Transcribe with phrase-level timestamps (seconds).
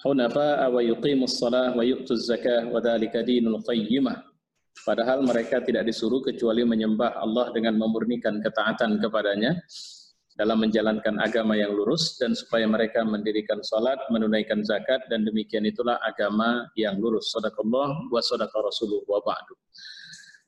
[0.00, 4.24] hunafa'a wa yuqimus salah wa yu'tuz zakah wa dzalika dinul qayyimah.
[4.80, 9.60] Padahal mereka tidak disuruh kecuali menyembah Allah dengan memurnikan ketaatan kepadanya
[10.40, 16.00] dalam menjalankan agama yang lurus dan supaya mereka mendirikan salat, menunaikan zakat dan demikian itulah
[16.00, 17.28] agama yang lurus.
[17.36, 19.52] Sadaqallah wa sadaqa rasuluh wa ba'du.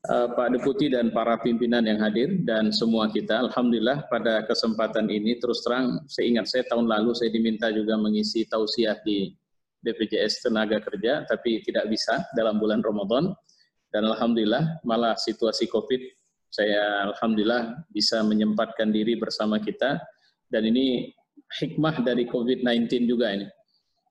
[0.02, 5.38] Uh, Pak Deputi dan para pimpinan yang hadir dan semua kita, Alhamdulillah pada kesempatan ini
[5.38, 9.30] terus terang saya ingat saya tahun lalu saya diminta juga mengisi tausiah di
[9.82, 13.34] BPJS Tenaga Kerja tapi tidak bisa dalam bulan Ramadan
[13.92, 16.00] dan Alhamdulillah malah situasi COVID
[16.52, 20.00] saya Alhamdulillah bisa menyempatkan diri bersama kita
[20.52, 21.08] dan ini
[21.60, 23.48] hikmah dari COVID-19 juga ini.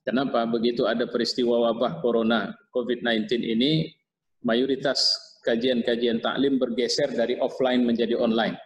[0.02, 0.50] Kenapa?
[0.50, 3.94] Begitu ada peristiwa wabah corona COVID-19 ini
[4.42, 5.14] mayoritas
[5.46, 8.58] kajian-kajian taklim bergeser dari offline menjadi online.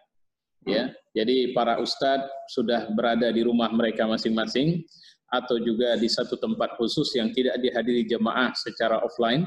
[0.65, 4.81] Ya, jadi para ustadz sudah berada di rumah mereka masing-masing
[5.35, 9.43] atau juga di satu tempat khusus yang tidak dihadiri jemaah secara offline,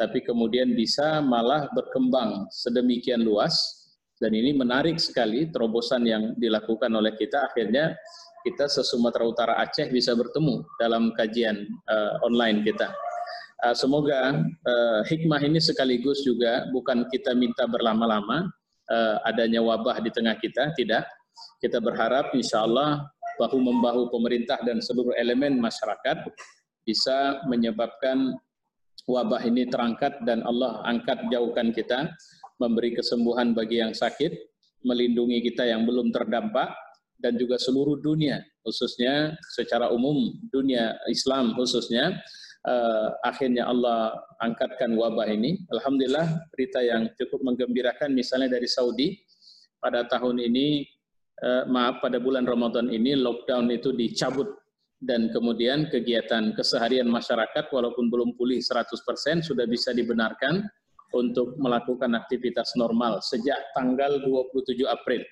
[0.00, 3.78] tapi kemudian bisa malah berkembang sedemikian luas
[4.18, 7.94] dan ini menarik sekali terobosan yang dilakukan oleh kita akhirnya
[8.42, 12.90] kita se Sumatera Utara Aceh bisa bertemu dalam kajian uh, online kita.
[13.62, 18.46] Uh, semoga uh, hikmah ini sekaligus juga bukan kita minta berlama-lama
[18.90, 21.06] uh, adanya wabah di tengah kita, tidak.
[21.62, 23.06] Kita berharap insya Allah
[23.38, 26.26] bahu-membahu pemerintah dan seluruh elemen masyarakat
[26.82, 28.36] bisa menyebabkan
[29.08, 32.12] wabah ini terangkat dan Allah angkat jauhkan kita,
[32.60, 34.34] memberi kesembuhan bagi yang sakit,
[34.84, 36.74] melindungi kita yang belum terdampak,
[37.18, 42.14] dan juga seluruh dunia, khususnya secara umum dunia Islam khususnya,
[42.62, 45.66] uh, akhirnya Allah angkatkan wabah ini.
[45.74, 49.18] Alhamdulillah berita yang cukup menggembirakan misalnya dari Saudi
[49.82, 50.86] pada tahun ini
[51.42, 54.48] uh, maaf pada bulan Ramadan ini lockdown itu dicabut
[54.98, 60.66] dan kemudian kegiatan keseharian masyarakat walaupun belum pulih 100% sudah bisa dibenarkan
[61.14, 65.22] untuk melakukan aktivitas normal sejak tanggal 27 April.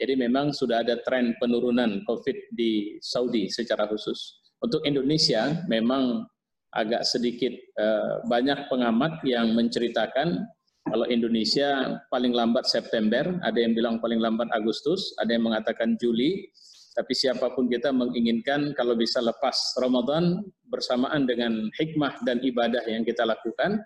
[0.00, 4.42] Jadi memang sudah ada tren penurunan COVID di Saudi secara khusus.
[4.58, 6.26] Untuk Indonesia memang
[6.72, 10.42] agak sedikit uh, banyak pengamat yang menceritakan
[10.92, 16.52] kalau Indonesia paling lambat September, ada yang bilang paling lambat Agustus, ada yang mengatakan Juli,
[16.92, 23.08] tapi siapa pun kita menginginkan kalau bisa lepas Ramadan bersamaan dengan hikmah dan ibadah yang
[23.08, 23.80] kita lakukan,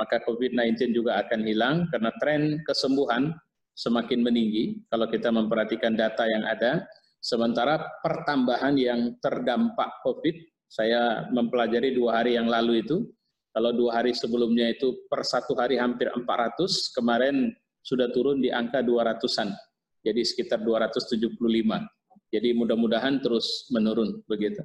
[0.00, 3.36] maka COVID-19 juga akan hilang karena tren kesembuhan
[3.76, 4.80] semakin meninggi.
[4.88, 6.88] Kalau kita memperhatikan data yang ada,
[7.20, 10.32] sementara pertambahan yang terdampak COVID
[10.68, 13.04] saya mempelajari dua hari yang lalu itu,
[13.58, 17.50] kalau dua hari sebelumnya itu per satu hari hampir 400, kemarin
[17.82, 19.50] sudah turun di angka 200-an.
[20.06, 21.18] Jadi sekitar 275.
[22.30, 24.62] Jadi mudah-mudahan terus menurun begitu.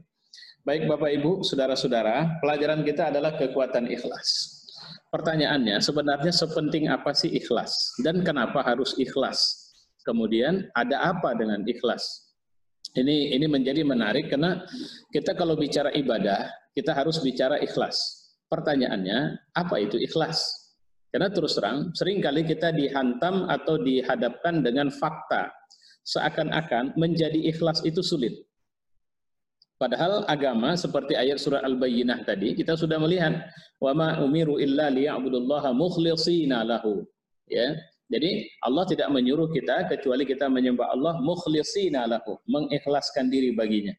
[0.61, 4.61] Baik Bapak Ibu, saudara-saudara, pelajaran kita adalah kekuatan ikhlas.
[5.09, 7.97] Pertanyaannya, sebenarnya sepenting apa sih ikhlas?
[7.97, 9.73] Dan kenapa harus ikhlas?
[10.05, 12.29] Kemudian ada apa dengan ikhlas?
[12.93, 14.61] Ini ini menjadi menarik karena
[15.09, 16.45] kita kalau bicara ibadah,
[16.77, 18.22] kita harus bicara ikhlas.
[18.53, 20.41] Pertanyaannya, apa itu ikhlas?
[21.09, 25.53] Karena terus terang, seringkali kita dihantam atau dihadapkan dengan fakta.
[26.04, 28.32] Seakan-akan menjadi ikhlas itu sulit.
[29.78, 33.47] Padahal agama seperti ayat surah Al-Bayyinah tadi, kita sudah melihat,
[33.78, 36.84] وَمَا أُمِرُوا إِلَّا لِيَعْبُدُ اللَّهَ مُخْلِصِينَ لَهُ
[37.48, 37.69] Ya,
[38.09, 43.92] jadi Allah tidak menyuruh kita kecuali kita menyembah Allah mukhlisina lahu, mengikhlaskan diri baginya.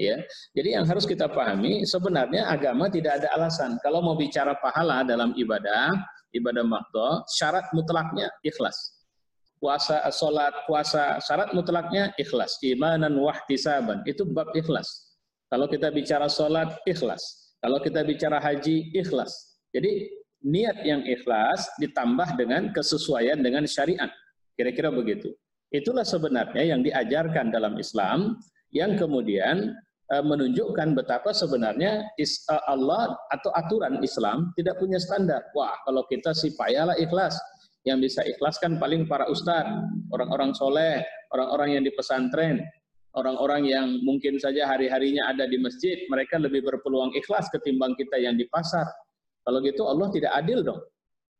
[0.00, 0.16] Ya.
[0.56, 3.76] Jadi yang harus kita pahami sebenarnya agama tidak ada alasan.
[3.84, 5.92] Kalau mau bicara pahala dalam ibadah,
[6.32, 8.96] ibadah makdo, syarat mutlaknya ikhlas.
[9.60, 12.56] Puasa, salat, puasa, syarat mutlaknya ikhlas.
[12.64, 14.88] Imanan wahtisaban, itu bab ikhlas.
[15.52, 17.52] Kalau kita bicara salat, ikhlas.
[17.60, 19.60] Kalau kita bicara haji, ikhlas.
[19.76, 20.08] Jadi
[20.40, 24.08] niat yang ikhlas ditambah dengan kesesuaian dengan syariat.
[24.56, 25.36] Kira-kira begitu.
[25.68, 28.40] Itulah sebenarnya yang diajarkan dalam Islam
[28.72, 29.76] yang kemudian
[30.18, 32.26] menunjukkan betapa sebenarnya e,
[32.66, 35.46] Allah atau aturan Islam tidak punya standar.
[35.54, 37.38] Wah, kalau kita sih payahlah ikhlas.
[37.80, 39.72] Yang bisa ikhlaskan paling para ustadz,
[40.12, 41.00] orang-orang soleh,
[41.32, 42.60] orang-orang yang di pesantren,
[43.16, 48.36] orang-orang yang mungkin saja hari-harinya ada di masjid, mereka lebih berpeluang ikhlas ketimbang kita yang
[48.36, 48.84] di pasar.
[49.48, 50.82] Kalau gitu Allah tidak adil dong.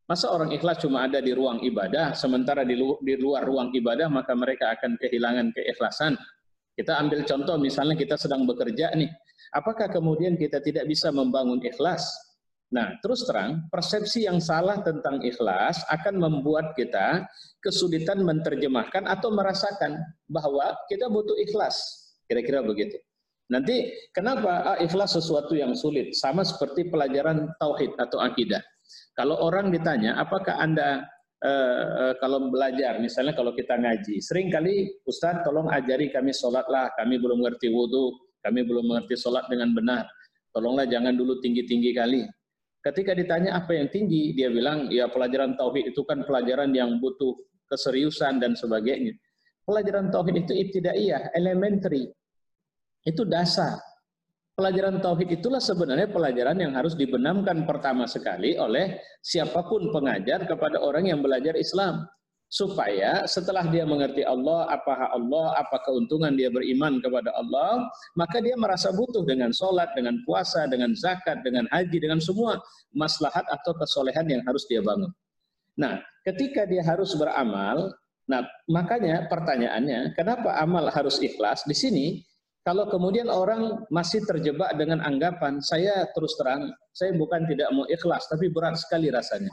[0.09, 2.75] Masa orang ikhlas cuma ada di ruang ibadah, sementara di
[3.21, 6.17] luar ruang ibadah maka mereka akan kehilangan keikhlasan.
[6.81, 9.13] Kita ambil contoh misalnya kita sedang bekerja nih.
[9.53, 12.09] Apakah kemudian kita tidak bisa membangun ikhlas?
[12.73, 17.29] Nah, terus terang, persepsi yang salah tentang ikhlas akan membuat kita
[17.61, 21.77] kesulitan menerjemahkan atau merasakan bahwa kita butuh ikhlas.
[22.25, 22.97] Kira-kira begitu.
[23.53, 26.17] Nanti kenapa ah, ikhlas sesuatu yang sulit?
[26.17, 28.65] Sama seperti pelajaran tauhid atau akidah.
[29.19, 31.05] Kalau orang ditanya, apakah anda
[31.45, 37.17] uh, kalau belajar, misalnya kalau kita ngaji, sering kali Ustaz tolong ajari kami sholatlah, kami
[37.17, 40.05] belum mengerti wudhu, kami belum mengerti sholat dengan benar.
[40.51, 42.23] Tolonglah jangan dulu tinggi-tinggi kali.
[42.81, 47.37] Ketika ditanya apa yang tinggi, dia bilang, ya pelajaran tauhid itu kan pelajaran yang butuh
[47.69, 49.13] keseriusan dan sebagainya.
[49.69, 52.09] Pelajaran tauhid itu ibtidaiyah, elementary
[53.05, 53.79] itu dasar.
[54.61, 60.85] Pelajaran tauhid itulah sebenarnya pelajaran yang harus dibenamkan pertama sekali oleh siapa pun pengajar kepada
[60.85, 62.05] orang yang belajar Islam.
[62.45, 68.53] Supaya setelah dia mengerti Allah, apa Allah, apa keuntungan dia beriman kepada Allah, maka dia
[68.53, 72.61] merasa butuh dengan sholat, dengan puasa, dengan zakat, dengan haji, dengan semua
[72.93, 75.09] maslahat atau kesolehan yang harus dia bangun.
[75.81, 77.97] Nah, ketika dia harus beramal,
[78.29, 81.65] nah makanya pertanyaannya, kenapa amal harus ikhlas?
[81.65, 82.21] Di sini
[82.61, 88.29] kalau kemudian orang masih terjebak dengan anggapan, saya terus terang, saya bukan tidak mau ikhlas,
[88.29, 89.53] tapi berat sekali rasanya.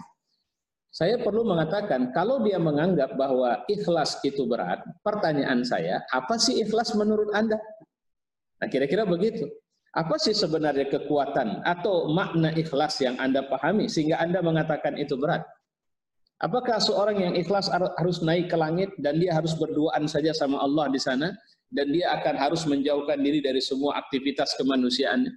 [0.92, 6.92] Saya perlu mengatakan, kalau dia menganggap bahwa ikhlas itu berat, pertanyaan saya, apa sih ikhlas
[7.00, 7.56] menurut Anda?
[8.59, 9.48] Nah kira-kira begitu.
[9.95, 15.48] Apa sih sebenarnya kekuatan atau makna ikhlas yang Anda pahami sehingga Anda mengatakan itu berat?
[16.38, 20.86] Apakah seorang yang ikhlas harus naik ke langit dan dia harus berduaan saja sama Allah
[20.94, 21.34] di sana?
[21.72, 25.28] dan dia akan harus menjauhkan diri dari semua aktivitas kemanusiaan.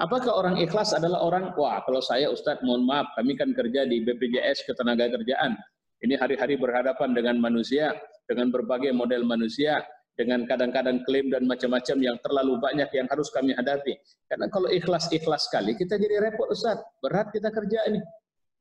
[0.00, 4.02] Apakah orang ikhlas adalah orang, wah kalau saya Ustadz mohon maaf, kami kan kerja di
[4.02, 5.56] BPJS Ketenaga Kerjaan.
[6.02, 7.94] Ini hari-hari berhadapan dengan manusia,
[8.26, 9.84] dengan berbagai model manusia,
[10.18, 13.94] dengan kadang-kadang klaim dan macam-macam yang terlalu banyak yang harus kami hadapi.
[14.26, 18.00] Karena kalau ikhlas-ikhlas sekali, kita jadi repot Ustadz, berat kita kerja ini.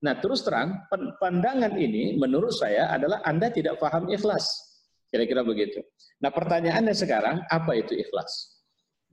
[0.02, 0.90] Nah terus terang,
[1.22, 4.50] pandangan ini menurut saya adalah Anda tidak paham ikhlas.
[5.14, 5.78] Kira-kira begitu.
[6.26, 8.58] Nah pertanyaannya sekarang, apa itu ikhlas?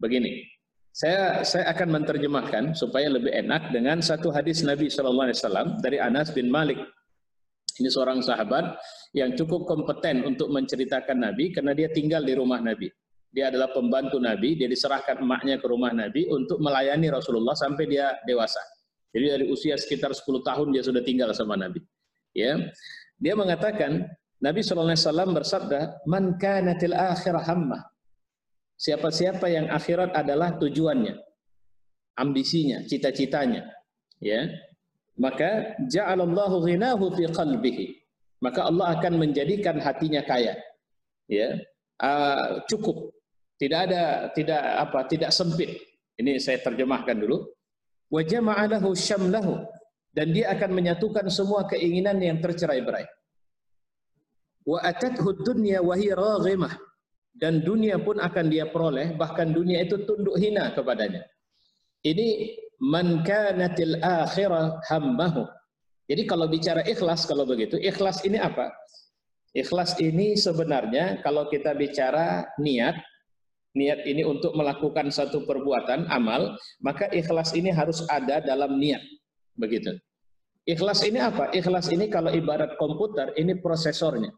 [0.00, 0.46] Begini,
[0.94, 6.48] saya saya akan menerjemahkan supaya lebih enak dengan satu hadis Nabi SAW dari Anas bin
[6.48, 6.80] Malik.
[7.78, 8.80] Ini seorang sahabat
[9.14, 12.90] yang cukup kompeten untuk menceritakan Nabi karena dia tinggal di rumah Nabi.
[13.28, 18.16] Dia adalah pembantu Nabi, dia diserahkan emaknya ke rumah Nabi untuk melayani Rasulullah sampai dia
[18.24, 18.77] dewasa.
[19.12, 21.80] Jadi dari usia sekitar 10 tahun dia sudah tinggal sama Nabi.
[22.36, 22.58] Ya.
[23.18, 24.06] Dia mengatakan,
[24.38, 27.82] Nabi SAW bersabda, Man kanatil akhirah hammah.
[28.78, 31.18] Siapa-siapa yang akhirat adalah tujuannya,
[32.14, 33.66] ambisinya, cita-citanya,
[34.22, 34.46] ya,
[35.18, 37.86] maka ja'alallahu ghinahu fi qalbihi.
[38.38, 40.54] Maka Allah akan menjadikan hatinya kaya.
[41.26, 41.58] Ya,
[41.98, 43.10] uh, cukup.
[43.58, 45.74] Tidak ada tidak apa, tidak sempit.
[46.14, 47.50] Ini saya terjemahkan dulu.
[48.08, 49.64] Wa jama'alahu syamlahu.
[50.12, 53.06] Dan dia akan menyatukan semua keinginan yang tercerai-berai
[54.68, 56.76] wa atathu dunya wa raghimah.
[57.38, 61.22] Dan dunia pun akan dia peroleh bahkan dunia itu tunduk hina kepadanya.
[62.02, 65.46] Ini man kanatil akhirah hammahu.
[66.10, 68.74] Jadi kalau bicara ikhlas kalau begitu ikhlas ini apa?
[69.54, 72.98] Ikhlas ini sebenarnya kalau kita bicara niat
[73.76, 79.02] niat ini untuk melakukan satu perbuatan amal maka ikhlas ini harus ada dalam niat.
[79.58, 79.92] Begitu.
[80.68, 81.48] Ikhlas ini apa?
[81.52, 84.28] Ikhlas ini kalau ibarat komputer ini prosesornya.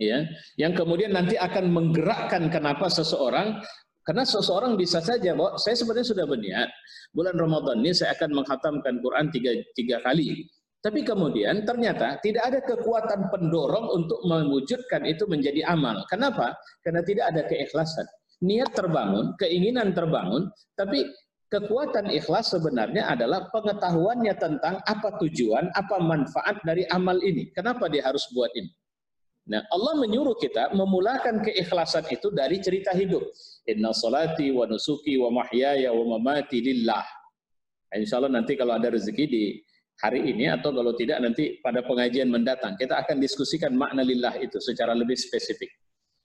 [0.00, 0.24] Ya.
[0.56, 3.60] Yang kemudian nanti akan menggerakkan kenapa seseorang
[4.00, 6.68] karena seseorang bisa saja bahwa saya sebenarnya sudah berniat.
[7.12, 10.48] Bulan Ramadan ini saya akan menghatamkan Quran tiga, tiga kali.
[10.80, 16.00] Tapi kemudian ternyata tidak ada kekuatan pendorong untuk mewujudkan itu menjadi amal.
[16.08, 16.56] Kenapa?
[16.80, 18.08] Karena tidak ada keikhlasan
[18.40, 21.04] niat terbangun keinginan terbangun tapi
[21.50, 28.06] kekuatan ikhlas sebenarnya adalah pengetahuannya tentang apa tujuan apa manfaat dari amal ini kenapa dia
[28.06, 28.70] harus buat ini
[29.50, 33.26] Nah, Allah menyuruh kita memulakan keikhlasan itu dari cerita hidup.
[33.66, 37.02] Inna salati wa nusuki wa mahyaya wa mamati lillah.
[37.90, 39.58] Nah, insya Allah nanti kalau ada rezeki di
[39.98, 44.62] hari ini atau kalau tidak nanti pada pengajian mendatang kita akan diskusikan makna lillah itu
[44.62, 45.74] secara lebih spesifik.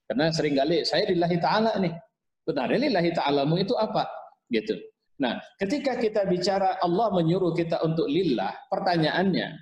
[0.06, 1.94] Karena sering kali saya lillahi ta'ala nih.
[2.46, 4.06] Benar, lillahi ta'alamu itu apa?
[4.54, 4.78] Gitu.
[5.18, 9.58] Nah, ketika kita bicara Allah menyuruh kita untuk lillah, pertanyaannya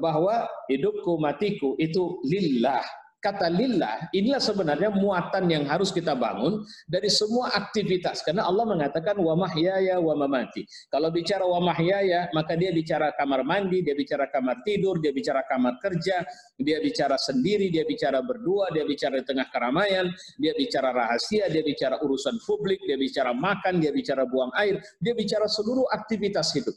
[0.00, 2.82] bahwa hidupku matiku itu lillah
[3.24, 9.16] kata lillah inilah sebenarnya muatan yang harus kita bangun dari semua aktivitas karena Allah mengatakan
[9.16, 10.68] wa mahyaya wa mamati.
[10.92, 15.40] Kalau bicara wa mahyaya maka dia bicara kamar mandi, dia bicara kamar tidur, dia bicara
[15.48, 16.20] kamar kerja,
[16.60, 21.64] dia bicara sendiri, dia bicara berdua, dia bicara di tengah keramaian, dia bicara rahasia, dia
[21.64, 26.76] bicara urusan publik, dia bicara makan, dia bicara buang air, dia bicara seluruh aktivitas hidup.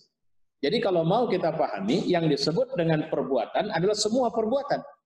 [0.58, 4.97] Jadi kalau mau kita pahami yang disebut dengan perbuatan adalah semua perbuatan.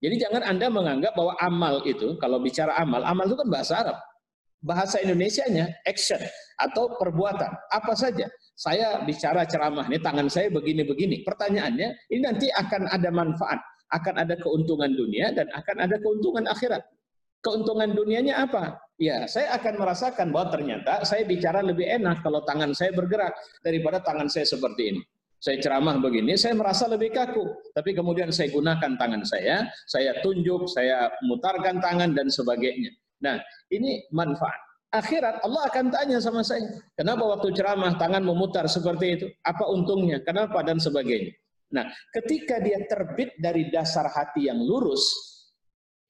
[0.00, 3.98] Jadi jangan Anda menganggap bahwa amal itu, kalau bicara amal, amal itu kan bahasa Arab.
[4.60, 6.20] Bahasa Indonesianya action
[6.60, 8.28] atau perbuatan, apa saja.
[8.56, 11.24] Saya bicara ceramah ini tangan saya begini-begini.
[11.24, 13.60] Pertanyaannya, ini nanti akan ada manfaat,
[13.92, 16.84] akan ada keuntungan dunia dan akan ada keuntungan akhirat.
[17.40, 18.76] Keuntungan dunianya apa?
[19.00, 23.32] Ya, saya akan merasakan bahwa ternyata saya bicara lebih enak kalau tangan saya bergerak
[23.64, 25.00] daripada tangan saya seperti ini.
[25.40, 27.48] Saya ceramah begini, saya merasa lebih kaku.
[27.72, 32.92] Tapi kemudian saya gunakan tangan saya, saya tunjuk, saya mutarkan tangan dan sebagainya.
[33.24, 33.40] Nah,
[33.72, 34.60] ini manfaat.
[34.90, 36.66] Akhirat Allah akan tanya sama saya,
[36.98, 39.26] kenapa waktu ceramah tangan memutar seperti itu?
[39.46, 40.20] Apa untungnya?
[40.20, 40.60] Kenapa?
[40.60, 41.32] Dan sebagainya.
[41.70, 45.00] Nah, ketika dia terbit dari dasar hati yang lurus,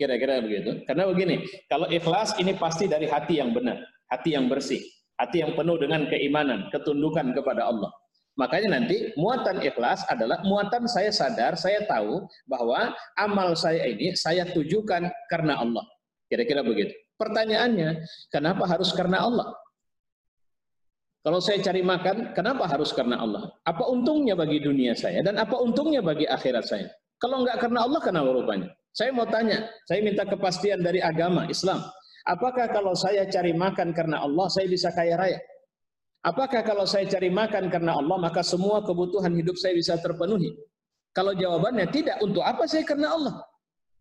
[0.01, 0.81] kira-kira begitu.
[0.89, 4.81] Karena begini, kalau ikhlas ini pasti dari hati yang benar, hati yang bersih,
[5.21, 7.93] hati yang penuh dengan keimanan, ketundukan kepada Allah.
[8.41, 14.49] Makanya nanti muatan ikhlas adalah muatan saya sadar, saya tahu bahwa amal saya ini saya
[14.49, 15.85] tujukan karena Allah.
[16.33, 16.97] Kira-kira begitu.
[17.21, 18.01] Pertanyaannya,
[18.33, 19.53] kenapa harus karena Allah?
[21.21, 23.53] Kalau saya cari makan, kenapa harus karena Allah?
[23.69, 26.89] Apa untungnya bagi dunia saya dan apa untungnya bagi akhirat saya?
[27.21, 28.73] Kalau enggak karena Allah, kenapa rupanya?
[28.97, 31.85] Saya mau tanya, saya minta kepastian dari agama Islam.
[32.25, 35.37] Apakah kalau saya cari makan karena Allah, saya bisa kaya raya?
[36.21, 40.53] Apakah kalau saya cari makan karena Allah, maka semua kebutuhan hidup saya bisa terpenuhi?
[41.17, 43.35] Kalau jawabannya tidak, untuk apa saya karena Allah?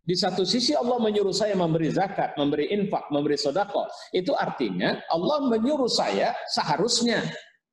[0.03, 3.87] Di satu sisi Allah menyuruh saya memberi zakat, memberi infak, memberi sodako.
[4.11, 7.23] Itu artinya Allah menyuruh saya seharusnya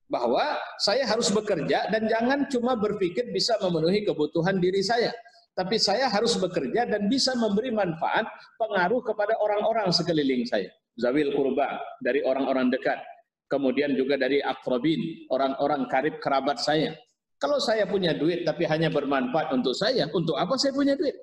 [0.06, 5.10] bahwa saya harus bekerja dan jangan cuma berpikir bisa memenuhi kebutuhan diri saya.
[5.56, 8.28] Tapi saya harus bekerja dan bisa memberi manfaat
[8.60, 10.68] pengaruh kepada orang-orang sekeliling saya.
[11.00, 13.00] Zawil kurba dari orang-orang dekat
[13.46, 16.94] kemudian juga dari akrobin, orang-orang karib kerabat saya.
[17.36, 21.14] Kalau saya punya duit tapi hanya bermanfaat untuk saya, untuk apa saya punya duit?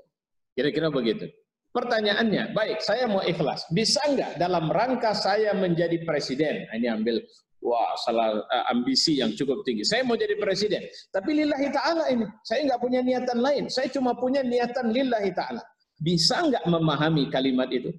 [0.54, 1.26] Kira-kira begitu.
[1.74, 3.66] Pertanyaannya, baik, saya mau ikhlas.
[3.74, 6.70] Bisa nggak dalam rangka saya menjadi presiden?
[6.70, 7.18] Nah, ini ambil,
[7.66, 9.82] wah, salah uh, ambisi yang cukup tinggi.
[9.82, 10.86] Saya mau jadi presiden.
[11.10, 12.30] Tapi lillahi ta'ala ini.
[12.46, 13.64] Saya nggak punya niatan lain.
[13.74, 15.66] Saya cuma punya niatan lillahi ta'ala.
[15.98, 17.90] Bisa nggak memahami kalimat itu?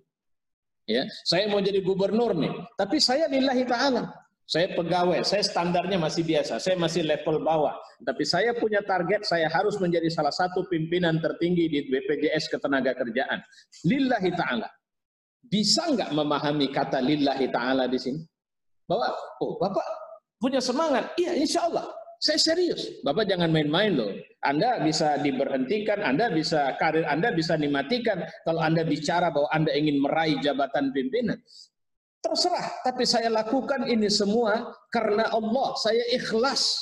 [0.85, 4.13] Ya, saya mau jadi gubernur nih, tapi saya lillahi taala.
[4.45, 7.73] Saya pegawai, saya standarnya masih biasa, saya masih level bawah.
[8.05, 13.41] Tapi saya punya target, saya harus menjadi salah satu pimpinan tertinggi di BPJS Ketenagakerjaan.
[13.89, 14.69] Lillahi ta'ala.
[15.41, 18.21] Bisa nggak memahami kata lillahi ta'ala di sini?
[18.85, 19.85] Bahwa, oh Bapak
[20.37, 21.17] punya semangat.
[21.17, 21.89] Iya, insya Allah.
[22.25, 23.05] Saya serius.
[23.05, 24.09] Bapak jangan main-main loh.
[24.41, 30.01] Anda bisa diberhentikan, Anda bisa karir Anda bisa dimatikan kalau Anda bicara bahwa Anda ingin
[30.01, 31.37] meraih jabatan pimpinan.
[32.25, 35.77] Terserah, tapi saya lakukan ini semua karena Allah.
[35.77, 36.81] Saya ikhlas.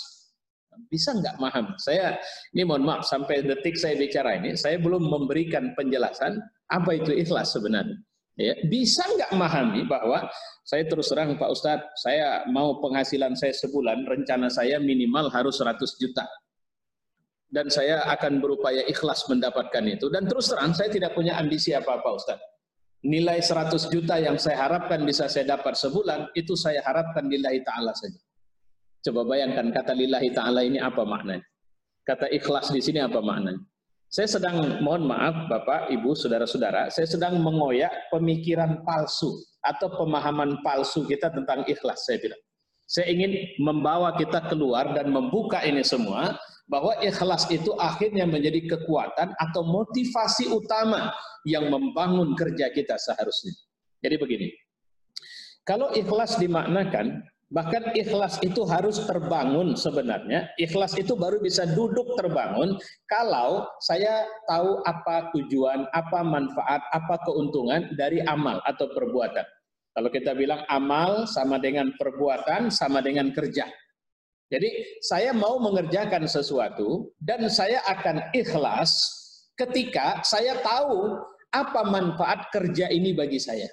[0.87, 1.75] Bisa nggak paham?
[1.83, 2.23] Saya
[2.55, 6.39] ini mohon maaf sampai detik saya bicara ini, saya belum memberikan penjelasan
[6.71, 7.99] apa itu ikhlas sebenarnya.
[8.33, 10.25] Ya, bisa nggak memahami bahwa
[10.65, 15.77] saya terus terang Pak Ustadz, saya mau penghasilan saya sebulan, rencana saya minimal harus 100
[16.01, 16.25] juta.
[17.53, 20.09] Dan saya akan berupaya ikhlas mendapatkan itu.
[20.09, 22.49] Dan terus terang saya tidak punya ambisi apa-apa Ustadz.
[23.05, 27.93] Nilai 100 juta yang saya harapkan bisa saya dapat sebulan, itu saya harapkan lillahi ta'ala
[27.93, 28.17] saja.
[29.03, 31.43] Coba bayangkan kata lillahi ta'ala ini apa maknanya.
[32.07, 33.61] Kata ikhlas di sini apa maknanya.
[34.13, 41.09] Saya sedang, mohon maaf Bapak, Ibu, Saudara-saudara, saya sedang mengoyak pemikiran palsu atau pemahaman palsu
[41.09, 42.37] kita tentang ikhlas, saya bilang.
[42.85, 46.37] Saya ingin membawa kita keluar dan membuka ini semua,
[46.69, 51.09] bahwa ikhlas itu akhirnya menjadi kekuatan atau motivasi utama
[51.49, 53.57] yang membangun kerja kita seharusnya.
[54.05, 54.49] Jadi begini,
[55.65, 60.49] kalau ikhlas dimaknakan Bahkan ikhlas itu harus terbangun sebenarnya.
[60.57, 67.93] Ikhlas itu baru bisa duduk terbangun kalau saya tahu apa tujuan, apa manfaat, apa keuntungan
[68.01, 69.45] dari amal atau perbuatan.
[69.93, 73.69] Kalau kita bilang amal sama dengan perbuatan, sama dengan kerja.
[74.49, 78.97] Jadi saya mau mengerjakan sesuatu dan saya akan ikhlas
[79.61, 81.21] ketika saya tahu
[81.53, 83.69] apa manfaat kerja ini bagi saya.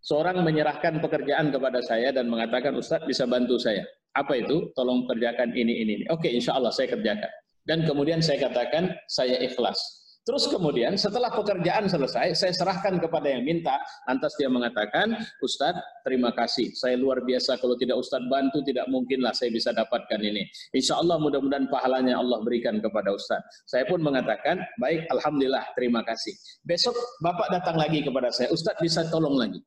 [0.00, 3.84] Seorang menyerahkan pekerjaan kepada saya dan mengatakan, Ustadz bisa bantu saya.
[4.16, 4.72] Apa itu?
[4.72, 6.04] Tolong kerjakan ini, ini, ini.
[6.08, 7.30] Oke, insya Allah saya kerjakan.
[7.68, 9.78] Dan kemudian saya katakan, saya ikhlas.
[10.20, 13.72] Terus kemudian setelah pekerjaan selesai, saya serahkan kepada yang minta.
[14.04, 16.70] Lantas dia mengatakan, Ustadz, terima kasih.
[16.76, 17.56] Saya luar biasa.
[17.56, 20.44] Kalau tidak Ustadz bantu, tidak mungkinlah saya bisa dapatkan ini.
[20.76, 23.64] Insya Allah mudah-mudahan pahalanya Allah berikan kepada Ustadz.
[23.64, 26.36] Saya pun mengatakan, baik, Alhamdulillah, terima kasih.
[26.68, 29.60] Besok Bapak datang lagi kepada saya, Ustadz bisa tolong lagi.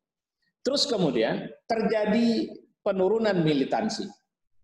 [0.63, 2.47] Terus kemudian terjadi
[2.79, 4.07] penurunan militansi,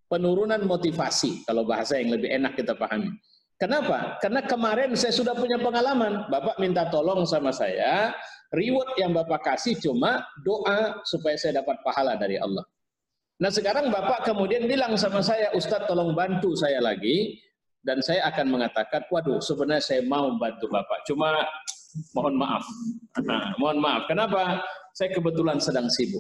[0.08, 3.12] penurunan motivasi, kalau bahasa yang lebih enak kita pahami.
[3.60, 4.16] Kenapa?
[4.24, 6.32] Karena kemarin saya sudah punya pengalaman.
[6.32, 8.16] Bapak minta tolong sama saya,
[8.56, 12.64] reward yang Bapak kasih cuma doa supaya saya dapat pahala dari Allah.
[13.44, 17.40] Nah sekarang Bapak kemudian bilang sama saya, Ustadz tolong bantu saya lagi,
[17.84, 21.44] dan saya akan mengatakan, waduh sebenarnya saya mau bantu Bapak, cuma
[22.16, 22.64] mohon maaf.
[23.24, 24.64] Nah, mohon maaf, kenapa?
[25.00, 26.20] Saya kebetulan sedang sibuk.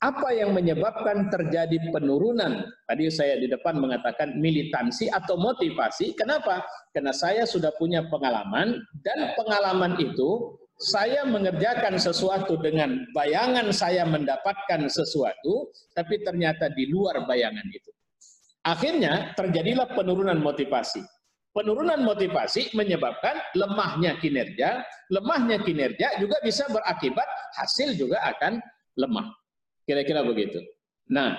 [0.00, 2.64] Apa yang menyebabkan terjadi penurunan?
[2.88, 6.16] Tadi saya di depan mengatakan militansi atau motivasi.
[6.16, 6.64] Kenapa?
[6.96, 14.88] Karena saya sudah punya pengalaman dan pengalaman itu saya mengerjakan sesuatu dengan bayangan saya mendapatkan
[14.88, 17.92] sesuatu, tapi ternyata di luar bayangan itu.
[18.64, 21.04] Akhirnya terjadilah penurunan motivasi.
[21.56, 27.24] Penurunan motivasi menyebabkan lemahnya kinerja, lemahnya kinerja juga bisa berakibat
[27.56, 28.60] hasil juga akan
[29.00, 29.32] lemah.
[29.88, 30.60] Kira-kira begitu.
[31.08, 31.32] Nah,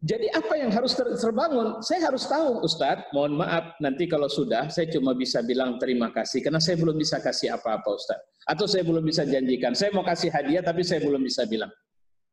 [0.00, 1.84] jadi apa yang harus ter terbangun?
[1.84, 3.12] Saya harus tahu, Ustadz.
[3.12, 7.20] Mohon maaf, nanti kalau sudah, saya cuma bisa bilang terima kasih, karena saya belum bisa
[7.20, 8.24] kasih apa-apa, Ustadz.
[8.48, 11.68] Atau saya belum bisa janjikan, saya mau kasih hadiah, tapi saya belum bisa bilang.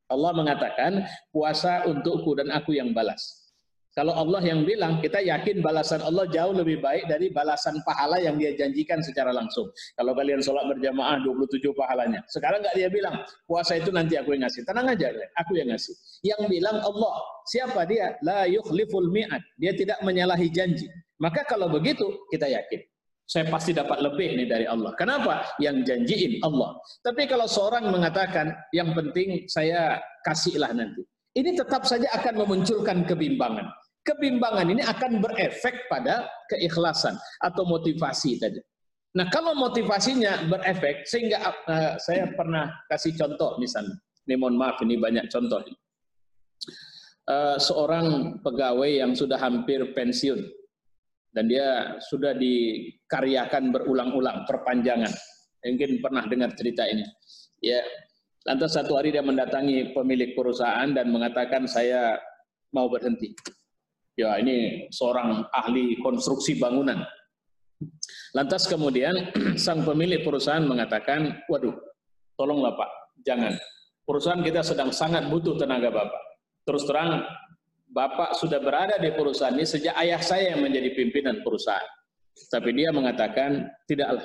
[0.08, 1.04] Allah mengatakan,
[1.36, 3.49] puasa untukku dan aku yang balas.
[3.98, 8.38] Kalau Allah yang bilang, kita yakin balasan Allah jauh lebih baik dari balasan pahala yang
[8.38, 9.66] dia janjikan secara langsung.
[9.98, 12.22] Kalau kalian sholat berjamaah 27 pahalanya.
[12.30, 14.62] Sekarang nggak dia bilang, puasa itu nanti aku yang ngasih.
[14.62, 15.10] Tenang aja,
[15.42, 15.96] aku yang ngasih.
[16.22, 17.16] Yang bilang Allah,
[17.50, 18.14] siapa dia?
[18.22, 19.42] La yukhliful mi'ad.
[19.58, 20.86] Dia tidak menyalahi janji.
[21.18, 22.86] Maka kalau begitu, kita yakin.
[23.30, 24.94] Saya pasti dapat lebih nih dari Allah.
[24.98, 25.46] Kenapa?
[25.62, 26.78] Yang janjiin Allah.
[27.06, 31.06] Tapi kalau seorang mengatakan, yang penting saya kasihlah nanti.
[31.40, 33.72] Ini tetap saja akan memunculkan kebimbangan
[34.10, 38.58] kebimbangan ini akan berefek pada keikhlasan atau motivasi tadi.
[39.18, 43.98] Nah, kalau motivasinya berefek sehingga uh, saya pernah kasih contoh misalnya.
[44.30, 45.66] Ini mohon maaf ini banyak contoh.
[47.26, 50.38] Uh, seorang pegawai yang sudah hampir pensiun
[51.34, 55.10] dan dia sudah dikaryakan berulang-ulang perpanjangan.
[55.66, 57.06] Mungkin pernah dengar cerita ini.
[57.66, 57.82] Ya,
[58.48, 62.16] lantas satu hari dia mendatangi pemilik perusahaan dan mengatakan saya
[62.72, 63.36] mau berhenti
[64.20, 67.00] ya ini seorang ahli konstruksi bangunan.
[68.36, 69.32] Lantas kemudian
[69.64, 71.72] sang pemilik perusahaan mengatakan, waduh,
[72.36, 72.92] tolonglah Pak,
[73.24, 73.56] jangan.
[74.04, 76.24] Perusahaan kita sedang sangat butuh tenaga Bapak.
[76.68, 77.24] Terus terang,
[77.90, 81.88] Bapak sudah berada di perusahaan ini sejak ayah saya yang menjadi pimpinan perusahaan.
[82.52, 84.22] Tapi dia mengatakan, tidaklah.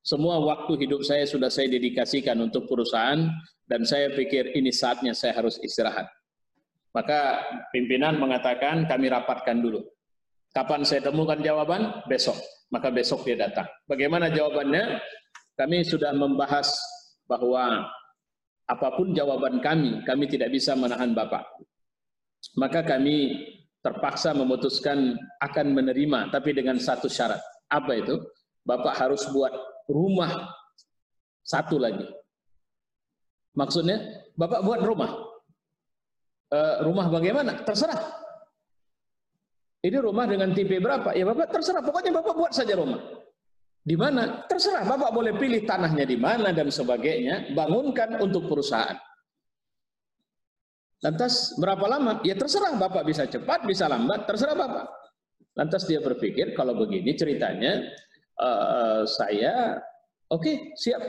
[0.00, 3.20] Semua waktu hidup saya sudah saya dedikasikan untuk perusahaan
[3.68, 6.08] dan saya pikir ini saatnya saya harus istirahat.
[6.90, 9.84] Maka pimpinan mengatakan kami rapatkan dulu.
[10.50, 12.02] Kapan saya temukan jawaban?
[12.10, 12.34] Besok.
[12.74, 13.68] Maka besok dia datang.
[13.86, 14.98] Bagaimana jawabannya?
[15.54, 16.72] Kami sudah membahas
[17.28, 17.86] bahwa
[18.66, 21.42] apa pun jawaban kami, kami tidak bisa menahan Bapak.
[22.58, 23.46] Maka kami
[23.82, 27.42] terpaksa memutuskan akan menerima, tapi dengan satu syarat.
[27.70, 28.18] Apa itu?
[28.64, 29.52] Bapak harus buat
[29.90, 30.54] rumah
[31.42, 32.06] satu lagi.
[33.58, 33.98] Maksudnya,
[34.38, 35.10] Bapak buat rumah.
[36.50, 37.62] Eh, rumah bagaimana?
[37.62, 37.98] Terserah.
[39.80, 41.14] Ini rumah dengan tipe berapa?
[41.16, 41.80] Ya Bapak terserah.
[41.80, 43.00] Pokoknya Bapak buat saja rumah.
[43.80, 44.44] Di mana?
[44.44, 44.84] Terserah.
[44.84, 47.56] Bapak boleh pilih tanahnya di mana dan sebagainya.
[47.56, 48.98] Bangunkan untuk perusahaan.
[51.00, 52.20] Lantas berapa lama?
[52.26, 52.76] Ya terserah.
[52.76, 54.28] Bapak bisa cepat, bisa lambat.
[54.28, 54.86] Terserah Bapak.
[55.56, 57.80] Lantas dia berpikir kalau begini ceritanya,
[58.40, 59.78] uh, saya
[60.32, 61.04] oke okay, siap.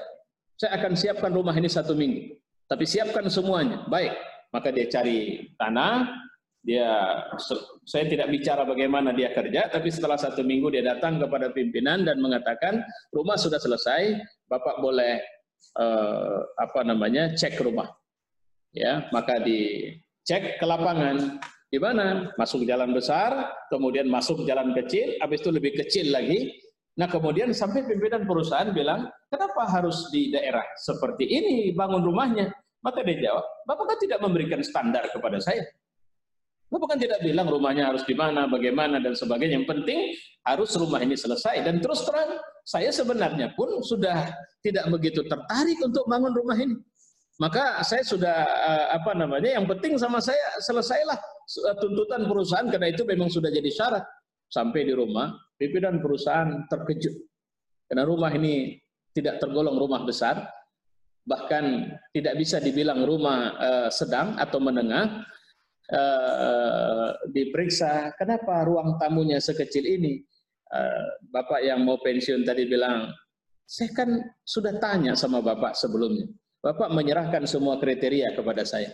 [0.59, 2.37] Saya akan siapkan rumah ini satu minggu.
[2.69, 3.81] Tapi siapkan semuanya.
[3.89, 4.13] Baik
[4.51, 6.11] maka dia cari tanah,
[6.61, 6.87] dia
[7.87, 12.19] saya tidak bicara bagaimana dia kerja, tapi setelah satu minggu dia datang kepada pimpinan dan
[12.19, 12.83] mengatakan
[13.15, 14.19] rumah sudah selesai,
[14.51, 15.23] bapak boleh
[15.79, 17.89] eh, apa namanya cek rumah,
[18.75, 21.39] ya maka dicek ke lapangan
[21.71, 26.51] di mana masuk jalan besar, kemudian masuk jalan kecil, habis itu lebih kecil lagi.
[26.99, 32.51] Nah kemudian sampai pimpinan perusahaan bilang, kenapa harus di daerah seperti ini bangun rumahnya?
[32.81, 35.61] Maka dia jawab, Bapak kan tidak memberikan standar kepada saya.
[36.71, 39.59] Bapak kan tidak bilang rumahnya harus di mana, bagaimana, dan sebagainya.
[39.59, 39.99] Yang penting
[40.47, 41.67] harus rumah ini selesai.
[41.67, 44.31] Dan terus terang, saya sebenarnya pun sudah
[44.63, 46.79] tidak begitu tertarik untuk bangun rumah ini.
[47.43, 52.87] Maka saya sudah, eh, apa namanya, yang penting sama saya selesailah eh, tuntutan perusahaan, karena
[52.87, 54.05] itu memang sudah jadi syarat.
[54.47, 57.13] Sampai di rumah, pimpinan perusahaan terkejut.
[57.85, 58.81] Karena rumah ini
[59.13, 60.49] tidak tergolong rumah besar,
[61.21, 65.21] bahkan tidak bisa dibilang rumah uh, sedang atau menengah,
[65.93, 70.25] uh, diperiksa kenapa ruang tamunya sekecil ini.
[70.71, 73.11] Uh, Bapak yang mau pensiun tadi bilang,
[73.67, 74.09] saya kan
[74.41, 76.25] sudah tanya sama Bapak sebelumnya.
[76.63, 78.89] Bapak menyerahkan semua kriteria kepada saya.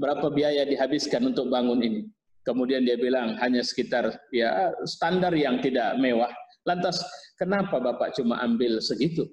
[0.00, 2.00] Berapa biaya dihabiskan untuk bangun ini?
[2.42, 6.30] Kemudian dia bilang hanya sekitar ya standar yang tidak mewah.
[6.66, 7.02] Lantas
[7.38, 9.26] kenapa Bapak cuma ambil segitu?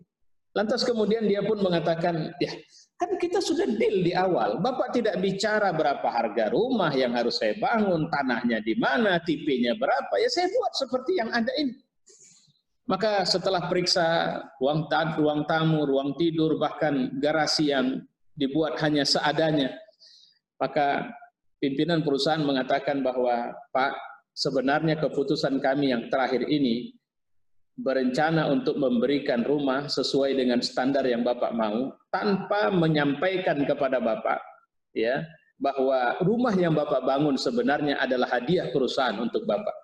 [0.53, 2.51] Lantas kemudian dia pun mengatakan, ya
[2.97, 4.57] kan kita sudah deal di awal.
[4.61, 10.13] Bapak tidak bicara berapa harga rumah yang harus saya bangun, tanahnya di mana, tipenya berapa.
[10.17, 11.77] Ya saya buat seperti yang ada ini.
[12.89, 18.01] Maka setelah periksa ruang, ruang tamu, ruang tidur, bahkan garasi yang
[18.33, 19.77] dibuat hanya seadanya,
[20.57, 21.13] maka
[21.59, 23.93] pimpinan perusahaan mengatakan bahwa Pak,
[24.33, 26.95] sebenarnya keputusan kami yang terakhir ini
[27.79, 34.43] berencana untuk memberikan rumah sesuai dengan standar yang Bapak mau tanpa menyampaikan kepada Bapak
[34.91, 35.23] ya
[35.59, 39.75] bahwa rumah yang Bapak bangun sebenarnya adalah hadiah perusahaan untuk Bapak.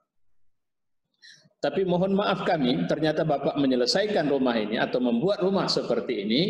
[1.59, 6.41] Tapi mohon maaf kami, ternyata Bapak menyelesaikan rumah ini atau membuat rumah seperti ini,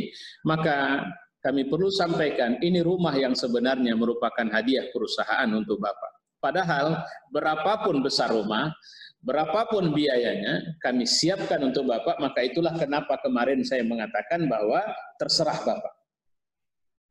[0.44, 1.08] maka
[1.46, 6.42] kami perlu sampaikan ini rumah yang sebenarnya merupakan hadiah perusahaan untuk Bapak.
[6.42, 8.74] Padahal berapapun besar rumah,
[9.22, 14.82] berapapun biayanya kami siapkan untuk Bapak, maka itulah kenapa kemarin saya mengatakan bahwa
[15.22, 15.94] terserah Bapak.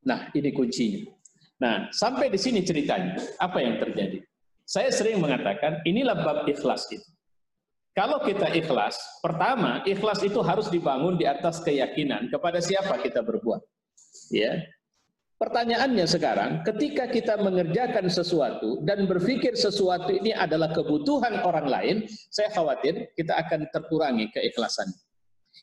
[0.03, 1.15] Nah, ini kuncinya.
[1.63, 4.19] Nah, sampai di sini ceritanya, apa yang terjadi?
[4.67, 7.07] Saya sering mengatakan, inilah bab ikhlas itu.
[7.95, 13.63] Kalau kita ikhlas, pertama, ikhlas itu harus dibangun di atas keyakinan kepada siapa kita berbuat.
[14.33, 14.65] Ya,
[15.35, 21.97] Pertanyaannya sekarang, ketika kita mengerjakan sesuatu dan berpikir sesuatu ini adalah kebutuhan orang lain,
[22.31, 24.89] saya khawatir kita akan terkurangi keikhlasan.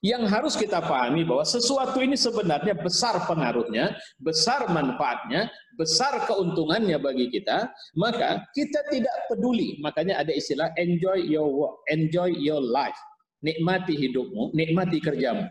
[0.06, 7.32] Yang harus kita pahami bahwa sesuatu ini sebenarnya besar pengaruhnya, besar manfaatnya, besar keuntungannya bagi
[7.32, 9.80] kita, maka kita tidak peduli.
[9.80, 12.98] Makanya ada istilah enjoy your work, enjoy your life.
[13.42, 15.48] Nikmati hidupmu, nikmati kerjamu.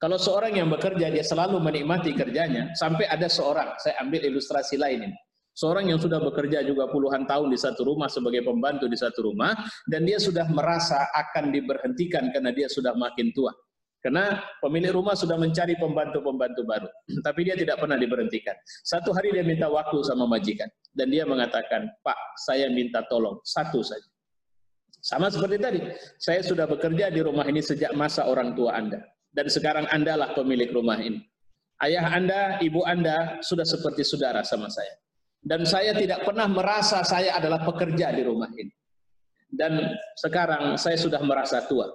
[0.00, 5.12] Kalau seorang yang bekerja dia selalu menikmati kerjanya, sampai ada seorang, saya ambil ilustrasi lain
[5.12, 5.16] ini.
[5.52, 9.52] Seorang yang sudah bekerja juga puluhan tahun di satu rumah sebagai pembantu di satu rumah
[9.92, 13.52] dan dia sudah merasa akan diberhentikan karena dia sudah makin tua.
[14.00, 16.88] Karena pemilik rumah sudah mencari pembantu-pembantu baru,
[17.26, 18.56] tapi dia tidak pernah diberhentikan.
[18.64, 23.84] Satu hari dia minta waktu sama majikan dan dia mengatakan, "Pak, saya minta tolong satu
[23.84, 24.08] saja."
[25.04, 25.80] Sama seperti tadi,
[26.16, 30.30] saya sudah bekerja di rumah ini sejak masa orang tua Anda dan sekarang Anda lah
[30.34, 31.22] pemilik rumah ini.
[31.80, 34.92] Ayah Anda, ibu Anda sudah seperti saudara sama saya.
[35.40, 38.74] Dan saya tidak pernah merasa saya adalah pekerja di rumah ini.
[39.48, 41.88] Dan sekarang saya sudah merasa tua.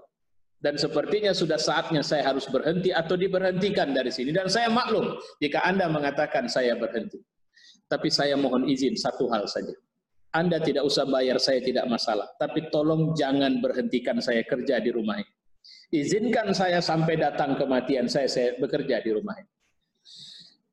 [0.58, 4.34] Dan sepertinya sudah saatnya saya harus berhenti atau diberhentikan dari sini.
[4.34, 7.22] Dan saya maklum jika Anda mengatakan saya berhenti.
[7.86, 9.76] Tapi saya mohon izin satu hal saja.
[10.34, 12.26] Anda tidak usah bayar saya tidak masalah.
[12.42, 15.36] Tapi tolong jangan berhentikan saya kerja di rumah ini
[15.94, 19.52] izinkan saya sampai datang kematian saya, saya bekerja di rumah ini.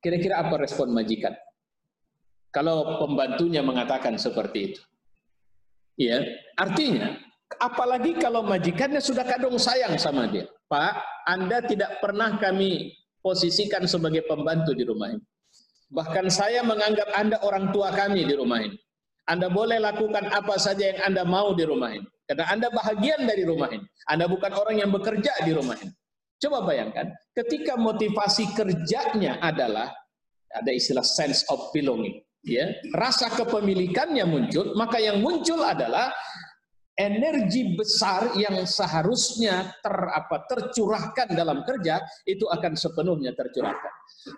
[0.02, 1.32] Kira-kira apa respon majikan?
[2.52, 4.82] Kalau pembantunya mengatakan seperti itu.
[5.96, 6.24] Ya,
[6.56, 7.16] artinya
[7.60, 10.48] apalagi kalau majikannya sudah kadung sayang sama dia.
[10.68, 15.24] Pak, Anda tidak pernah kami posisikan sebagai pembantu di rumah ini.
[15.92, 18.76] Bahkan saya menganggap Anda orang tua kami di rumah ini.
[19.28, 22.08] Anda boleh lakukan apa saja yang Anda mau di rumah ini.
[22.32, 23.84] Karena Anda bahagian dari rumah ini.
[24.08, 25.92] Anda bukan orang yang bekerja di rumah ini.
[26.42, 29.94] Coba bayangkan, ketika motivasi kerjanya adalah
[30.50, 32.66] ada istilah sense of belonging, ya,
[32.96, 36.10] rasa kepemilikannya muncul, maka yang muncul adalah
[36.98, 43.92] energi besar yang seharusnya ter, apa, tercurahkan dalam kerja itu akan sepenuhnya tercurahkan.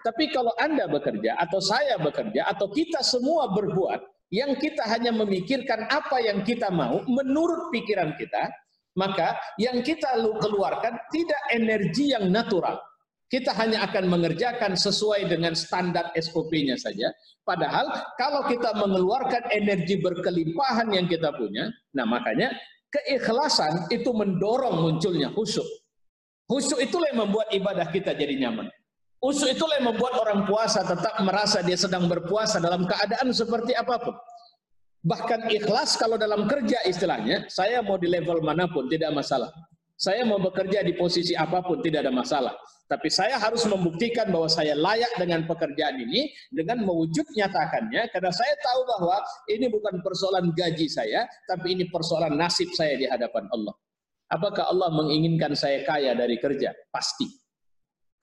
[0.04, 5.88] Tapi kalau Anda bekerja atau saya bekerja atau kita semua berbuat yang kita hanya memikirkan
[5.88, 8.48] apa yang kita mau menurut pikiran kita,
[8.94, 10.08] maka yang kita
[10.40, 12.78] keluarkan tidak energi yang natural.
[13.28, 17.10] Kita hanya akan mengerjakan sesuai dengan standar SOP-nya saja.
[17.42, 22.54] Padahal kalau kita mengeluarkan energi berkelimpahan yang kita punya, nah makanya
[22.94, 25.66] keikhlasan itu mendorong munculnya khusyuk.
[26.46, 28.70] Khusyuk itulah yang membuat ibadah kita jadi nyaman.
[29.24, 33.96] Usul itulah yang membuat orang puasa tetap merasa dia sedang berpuasa dalam keadaan seperti apa
[33.96, 34.12] pun.
[35.00, 39.48] Bahkan ikhlas kalau dalam kerja istilahnya, saya mau di level mana pun tidak masalah.
[39.96, 42.52] Saya mau bekerja di posisi apa pun tidak ada masalah.
[42.84, 48.52] Tapi saya harus membuktikan bahwa saya layak dengan pekerjaan ini dengan mewujud nyatakannya karena saya
[48.60, 53.72] tahu bahwa ini bukan persoalan gaji saya, tapi ini persoalan nasib saya di hadapan Allah.
[54.28, 56.76] Apakah Allah menginginkan saya kaya dari kerja?
[56.92, 57.43] Pasti.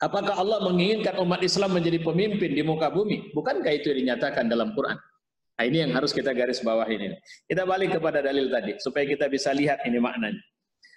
[0.02, 3.30] Apakah Allah menginginkan umat Islam menjadi pemimpin di muka bumi?
[3.38, 4.98] Bukankah itu yang dinyatakan dalam Quran?
[4.98, 7.14] Nah, ini yang harus kita garis bawah ini.
[7.46, 10.42] Kita balik kepada dalil tadi supaya kita bisa lihat ini maknanya.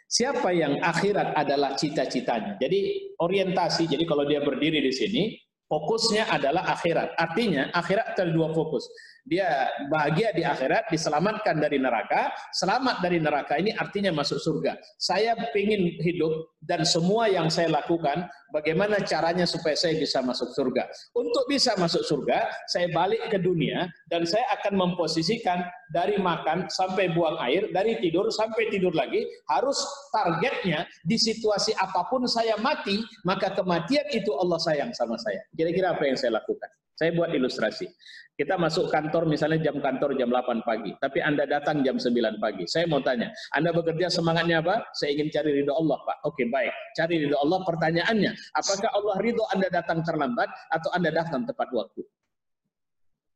[0.08, 2.56] Siapa yang akhirat adalah cita-citanya.
[2.56, 3.84] Jadi orientasi.
[3.84, 7.16] Jadi kalau dia berdiri di sini, Fokusnya adalah akhirat.
[7.16, 8.84] Artinya akhirat ada dua fokus.
[9.24, 12.28] Dia bahagia di akhirat, diselamatkan dari neraka.
[12.52, 14.76] Selamat dari neraka ini artinya masuk surga.
[15.00, 20.86] Saya ingin hidup dan semua yang saya lakukan, bagaimana caranya supaya saya bisa masuk surga.
[21.18, 27.10] Untuk bisa masuk surga, saya balik ke dunia dan saya akan memposisikan dari makan sampai
[27.10, 29.82] buang air, dari tidur sampai tidur lagi, harus
[30.14, 35.42] targetnya di situasi apa pun saya mati, maka kematian itu Allah sayang sama saya.
[35.58, 36.70] Kira-kira apa yang saya lakukan?
[36.94, 37.90] Saya buat ilustrasi.
[38.34, 42.66] Kita masuk kantor misalnya jam kantor jam 8 pagi, tapi Anda datang jam 9 pagi.
[42.66, 44.82] Saya mau tanya, Anda bekerja semangatnya apa?
[44.90, 46.26] Saya ingin cari ridho Allah, Pak.
[46.26, 46.74] Oke, baik.
[46.98, 52.02] Cari ridho Allah, pertanyaannya, apakah Allah ridho Anda datang terlambat atau Anda datang tepat waktu?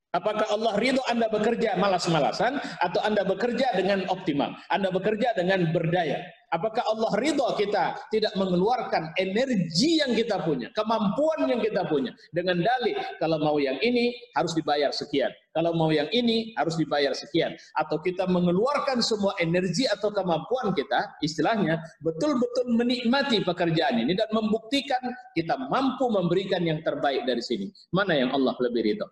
[0.08, 4.56] Apakah Allah ridho Anda bekerja malas-malasan atau Anda bekerja dengan optimal?
[4.66, 6.26] Anda bekerja dengan berdaya.
[6.48, 12.64] Apakah Allah ridho kita tidak mengeluarkan energi yang kita punya, kemampuan yang kita punya dengan
[12.64, 17.52] dalih kalau mau yang ini harus dibayar sekian, kalau mau yang ini harus dibayar sekian,
[17.76, 25.04] atau kita mengeluarkan semua energi atau kemampuan kita, istilahnya betul-betul menikmati pekerjaan ini dan membuktikan
[25.36, 27.68] kita mampu memberikan yang terbaik dari sini.
[27.92, 29.04] Mana yang Allah lebih ridho?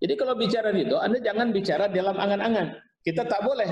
[0.00, 2.72] Jadi kalau bicara ridho, Anda jangan bicara dalam angan-angan.
[3.04, 3.68] Kita tak boleh.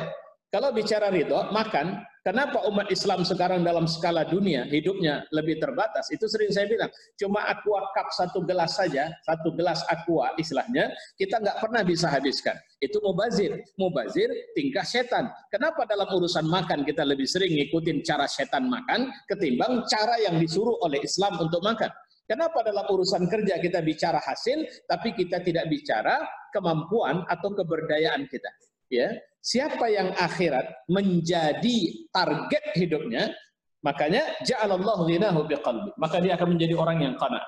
[0.53, 2.05] Kalau bicara ridho, makan.
[2.23, 6.07] Kenapa umat Islam sekarang dalam skala dunia hidupnya lebih terbatas?
[6.12, 6.93] Itu sering saya bilang.
[7.19, 12.55] Cuma aqua cup satu gelas saja, satu gelas aqua istilahnya, kita nggak pernah bisa habiskan.
[12.79, 13.65] Itu mubazir.
[13.81, 15.33] Mubazir tingkah setan.
[15.51, 20.79] Kenapa dalam urusan makan kita lebih sering ngikutin cara setan makan ketimbang cara yang disuruh
[20.85, 21.88] oleh Islam untuk makan?
[22.29, 26.23] Kenapa dalam urusan kerja kita bicara hasil, tapi kita tidak bicara
[26.55, 28.53] kemampuan atau keberdayaan kita?
[28.93, 33.35] Ya, siapa yang akhirat menjadi target hidupnya,
[33.83, 35.90] makanya ja'alallahu ghinahu biqalbi.
[35.98, 37.42] Maka dia akan menjadi orang yang qana.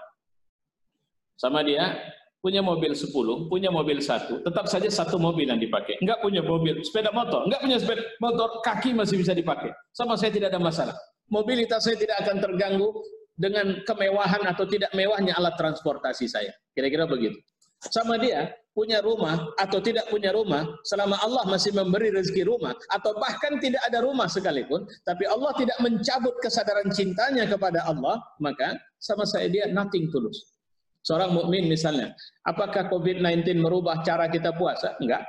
[1.38, 1.94] Sama dia
[2.42, 3.08] punya mobil 10,
[3.48, 5.96] punya mobil satu, tetap saja satu mobil yang dipakai.
[6.04, 9.72] Enggak punya mobil, sepeda motor, enggak punya sepeda motor, kaki masih bisa dipakai.
[9.96, 10.92] Sama saya tidak ada masalah.
[11.32, 12.92] Mobilitas saya tidak akan terganggu,
[13.34, 16.54] dengan kemewahan atau tidak mewahnya alat transportasi saya.
[16.70, 17.34] Kira-kira begitu.
[17.82, 23.14] Sama dia, punya rumah atau tidak punya rumah, selama Allah masih memberi rezeki rumah, atau
[23.16, 29.22] bahkan tidak ada rumah sekalipun, tapi Allah tidak mencabut kesadaran cintanya kepada Allah, maka sama
[29.24, 30.58] saya dia nothing tulus.
[31.06, 34.98] Seorang mukmin misalnya, apakah COVID-19 merubah cara kita puasa?
[34.98, 35.22] Enggak.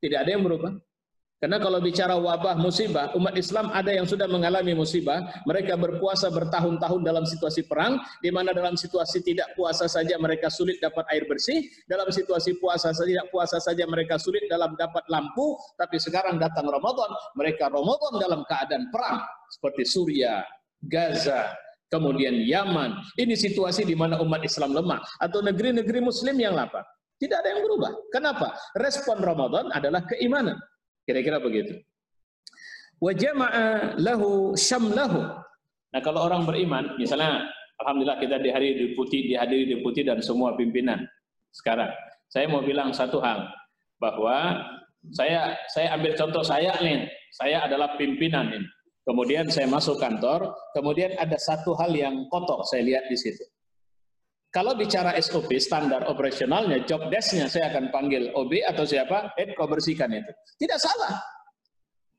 [0.00, 0.72] Tidak ada yang merubah.
[1.40, 7.00] Karena kalau bicara wabah musibah, umat Islam ada yang sudah mengalami musibah, mereka berpuasa bertahun-tahun
[7.00, 11.64] dalam situasi perang, di mana dalam situasi tidak puasa saja mereka sulit dapat air bersih,
[11.88, 16.68] dalam situasi puasa saja tidak puasa saja mereka sulit dalam dapat lampu, tapi sekarang datang
[16.68, 20.44] Ramadan, mereka Ramadan dalam keadaan perang, seperti Suria,
[20.92, 21.56] Gaza,
[21.88, 23.00] kemudian Yaman.
[23.16, 26.84] Ini situasi di mana umat Islam lemah, atau negeri-negeri Muslim yang lapar.
[27.16, 27.92] Tidak ada yang berubah.
[28.12, 28.52] Kenapa?
[28.76, 30.60] Respon Ramadan adalah keimanan.
[31.10, 31.74] Kira-kira begitu.
[33.02, 35.26] Wa jama'a lahu syamlahu.
[35.90, 37.50] Nah, kalau orang beriman, misalnya
[37.82, 41.02] alhamdulillah kita dihadiri deputi, dihadiri deputi dan semua pimpinan
[41.50, 41.90] sekarang.
[42.30, 43.50] Saya mau bilang satu hal
[43.98, 44.62] bahwa
[45.10, 47.10] saya saya ambil contoh saya nih.
[47.34, 48.70] Saya adalah pimpinan ini.
[49.02, 53.42] Kemudian saya masuk kantor, kemudian ada satu hal yang kotor saya lihat di situ.
[54.50, 59.70] Kalau bicara SOP, standar operasionalnya, job desk-nya saya akan panggil OB atau siapa, head kau
[59.70, 60.26] bersihkan itu.
[60.58, 61.22] Tidak salah.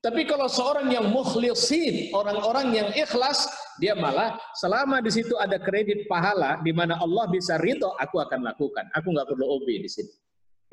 [0.00, 6.08] Tapi kalau seorang yang mukhlisin, orang-orang yang ikhlas, dia malah selama di situ ada kredit
[6.08, 8.88] pahala di mana Allah bisa ridho, aku akan lakukan.
[8.96, 10.10] Aku nggak perlu OB di sini.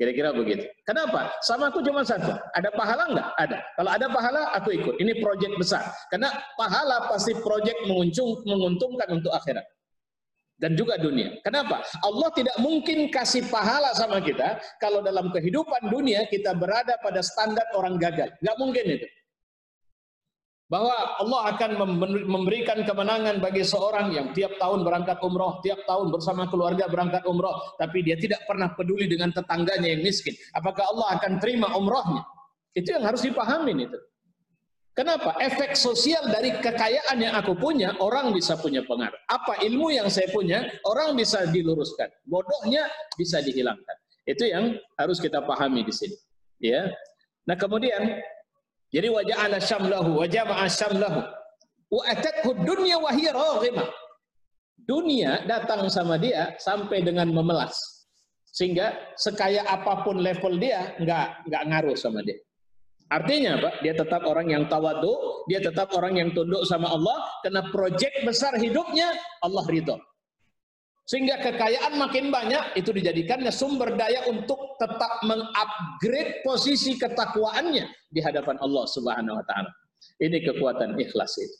[0.00, 0.64] Kira-kira begitu.
[0.88, 1.28] Kenapa?
[1.44, 2.32] Sama aku cuma satu.
[2.56, 3.28] Ada pahala nggak?
[3.36, 3.58] Ada.
[3.76, 4.96] Kalau ada pahala, aku ikut.
[4.96, 5.84] Ini proyek besar.
[6.08, 9.68] Karena pahala pasti proyek menguntungkan untuk akhirat
[10.60, 11.40] dan juga dunia.
[11.40, 11.80] Kenapa?
[12.04, 17.64] Allah tidak mungkin kasih pahala sama kita kalau dalam kehidupan dunia kita berada pada standar
[17.72, 18.28] orang gagal.
[18.44, 19.08] Nggak mungkin itu.
[20.70, 21.70] Bahwa Allah akan
[22.30, 27.74] memberikan kemenangan bagi seorang yang tiap tahun berangkat umroh, tiap tahun bersama keluarga berangkat umroh,
[27.74, 30.30] tapi dia tidak pernah peduli dengan tetangganya yang miskin.
[30.54, 32.22] Apakah Allah akan terima umrohnya?
[32.70, 33.98] Itu yang harus dipahami itu.
[34.90, 35.38] Kenapa?
[35.38, 39.16] Efek sosial dari kekayaan yang aku punya, orang bisa punya pengaruh.
[39.30, 42.10] Apa ilmu yang saya punya, orang bisa diluruskan.
[42.26, 43.96] Bodohnya bisa dihilangkan.
[44.26, 46.16] Itu yang harus kita pahami di sini.
[46.58, 46.90] Ya.
[47.46, 48.18] Nah kemudian,
[48.90, 51.22] jadi wajah ala syamlahu, wajah ma'a syamlahu.
[51.90, 53.34] Wa atathu dunya wa hiya
[54.90, 57.78] Dunia datang sama dia sampai dengan memelas.
[58.50, 62.38] Sehingga sekaya apa pun level dia, nggak nggak ngaruh sama dia.
[63.10, 63.70] Artinya apa?
[63.82, 68.54] Dia tetap orang yang tawadu, dia tetap orang yang tunduk sama Allah, karena proyek besar
[68.54, 69.10] hidupnya
[69.42, 69.98] Allah ridho.
[71.10, 78.54] Sehingga kekayaan makin banyak itu dijadikannya sumber daya untuk tetap mengupgrade posisi ketakwaannya di hadapan
[78.62, 79.74] Allah Subhanahu wa taala.
[80.22, 81.56] Ini kekuatan ikhlas itu.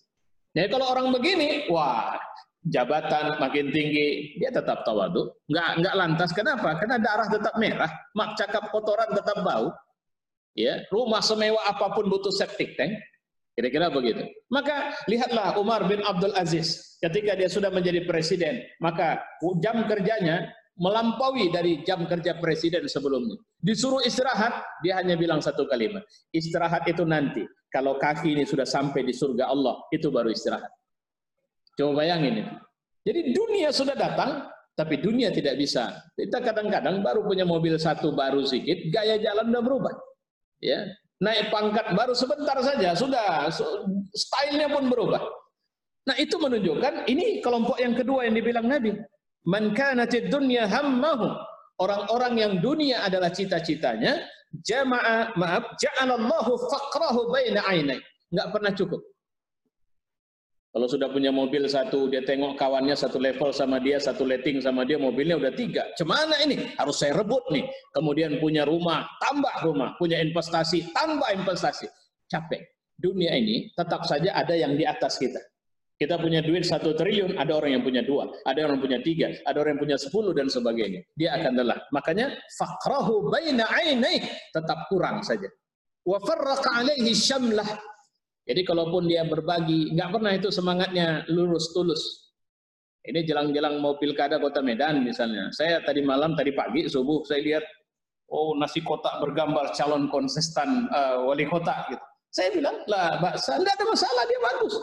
[0.55, 2.15] Jadi kalau orang begini, wah,
[2.63, 6.31] jabatan makin tinggi, dia tetap tawadu, nggak nggak lantas.
[6.31, 6.79] Kenapa?
[6.79, 9.75] Karena darah tetap merah, mak cakap kotoran tetap bau.
[10.59, 12.99] Ya, rumah semewah apa pun butuh septic tank.
[13.55, 14.25] Kira-kira begitu.
[14.49, 19.21] Maka lihatlah Umar bin Abdul Aziz ketika dia sudah menjadi presiden, maka
[19.61, 20.49] jam kerjanya
[20.81, 23.37] melampaui dari jam kerja presiden sebelumnya.
[23.61, 26.01] Disuruh istirahat, dia hanya bilang satu kalimat.
[26.33, 27.45] Istirahat itu nanti.
[27.69, 30.73] Kalau kaki ini sudah sampai di surga Allah, itu baru istirahat.
[31.77, 32.55] Coba bayangin itu.
[33.07, 36.01] Jadi dunia sudah datang, tapi dunia tidak bisa.
[36.17, 39.95] Kita kadang-kadang baru punya mobil satu baru sedikit, gaya jalan udah berubah.
[40.61, 40.85] Ya,
[41.21, 43.49] naik pangkat baru sebentar saja sudah
[44.13, 45.21] stylenya pun berubah.
[46.09, 48.97] Nah itu menunjukkan ini kelompok yang kedua yang dibilang Nabi.
[49.49, 51.33] Man kanatid dunya hammahu.
[51.81, 54.21] Orang-orang yang dunia adalah cita-citanya,
[54.53, 57.97] jama'a maaf, ja'alallahu faqrahu baina ainai.
[58.29, 59.01] Enggak pernah cukup.
[60.71, 64.87] Kalau sudah punya mobil satu, dia tengok kawannya satu level sama dia, satu letting sama
[64.87, 65.83] dia, mobilnya udah tiga.
[65.99, 66.63] Cemana ini?
[66.79, 67.67] Harus saya rebut nih.
[67.91, 69.99] Kemudian punya rumah, tambah rumah.
[69.99, 71.91] Punya investasi, tambah investasi.
[72.31, 72.63] Capek.
[72.95, 75.43] Dunia ini tetap saja ada yang di atas kita.
[76.01, 79.29] Kita punya duit satu triliun, ada orang yang punya dua, ada orang yang punya tiga,
[79.45, 81.05] ada orang yang punya sepuluh dan sebagainya.
[81.13, 81.77] Dia akan lelah.
[81.93, 85.45] Makanya fakrahu baina ainai tetap kurang saja.
[86.07, 87.69] Wa farraqa alaihi syamlah
[88.49, 92.03] jadi kalaupun dia berbagi, nggak pernah itu semangatnya lurus tulus.
[93.01, 95.49] Ini jelang-jelang mau pilkada kota Medan misalnya.
[95.53, 97.65] Saya tadi malam, tadi pagi, subuh, saya lihat,
[98.29, 101.89] oh nasi kotak bergambar calon konsisten uh, wali kota.
[101.89, 102.05] Gitu.
[102.31, 104.75] Saya bilang, lah Mbak, tidak ada masalah, dia bagus.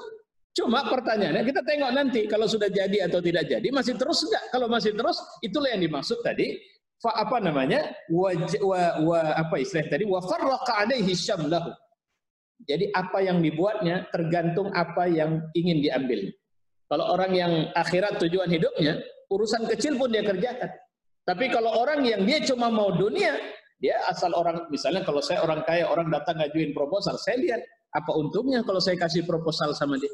[0.58, 4.44] Cuma pertanyaannya, kita tengok nanti kalau sudah jadi atau tidak jadi, masih terus enggak?
[4.50, 6.58] Kalau masih terus, itulah yang dimaksud tadi,
[6.98, 7.94] fa apa namanya?
[8.10, 8.34] Wa,
[8.66, 10.10] wa, wa apa istilah tadi?
[10.10, 11.70] Wa farraqa alaihi syamlahu
[12.66, 16.34] jadi apa yang dibuatnya tergantung apa yang ingin diambil.
[16.88, 18.98] Kalau orang yang akhirat tujuan hidupnya,
[19.30, 20.72] urusan kecil pun dia kerjakan.
[21.28, 23.36] Tapi kalau orang yang dia cuma mau dunia,
[23.78, 28.12] dia asal orang, misalnya kalau saya orang kaya, orang datang ngajuin proposal, saya lihat apa
[28.16, 30.10] untungnya kalau saya kasih proposal sama dia.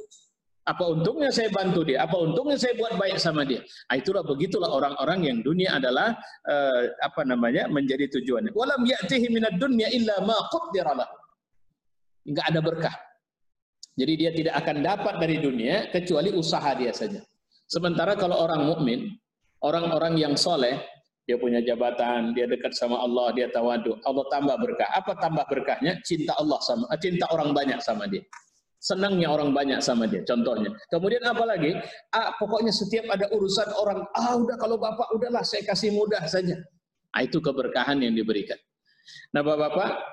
[0.63, 2.08] Apa untungnya saya bantu dia?
[2.08, 3.60] Apa untungnya saya buat baik sama dia?
[3.91, 6.15] Nah, itulah begitulah orang-orang yang dunia adalah
[6.47, 8.56] uh, apa namanya menjadi tujuannya.
[8.56, 11.03] Walam ya'tihi minad dunya illa ma qaddara
[12.27, 12.95] nggak ada berkah.
[13.93, 17.21] Jadi dia tidak akan dapat dari dunia kecuali usaha dia saja.
[17.69, 19.05] Sementara kalau orang mukmin,
[19.62, 20.81] orang-orang yang soleh,
[21.23, 24.89] dia punya jabatan, dia dekat sama Allah, dia tawadu, Allah tambah berkah.
[24.91, 26.01] Apa tambah berkahnya?
[26.03, 28.25] Cinta Allah sama, eh, cinta orang banyak sama dia.
[28.83, 30.75] Senangnya orang banyak sama dia, contohnya.
[30.91, 31.71] Kemudian apa lagi?
[32.12, 36.59] Ah, pokoknya setiap ada urusan orang, ah udah kalau bapak udahlah saya kasih mudah saja.
[37.15, 38.59] Ah, itu keberkahan yang diberikan.
[39.31, 40.03] Nah bapak-bapak,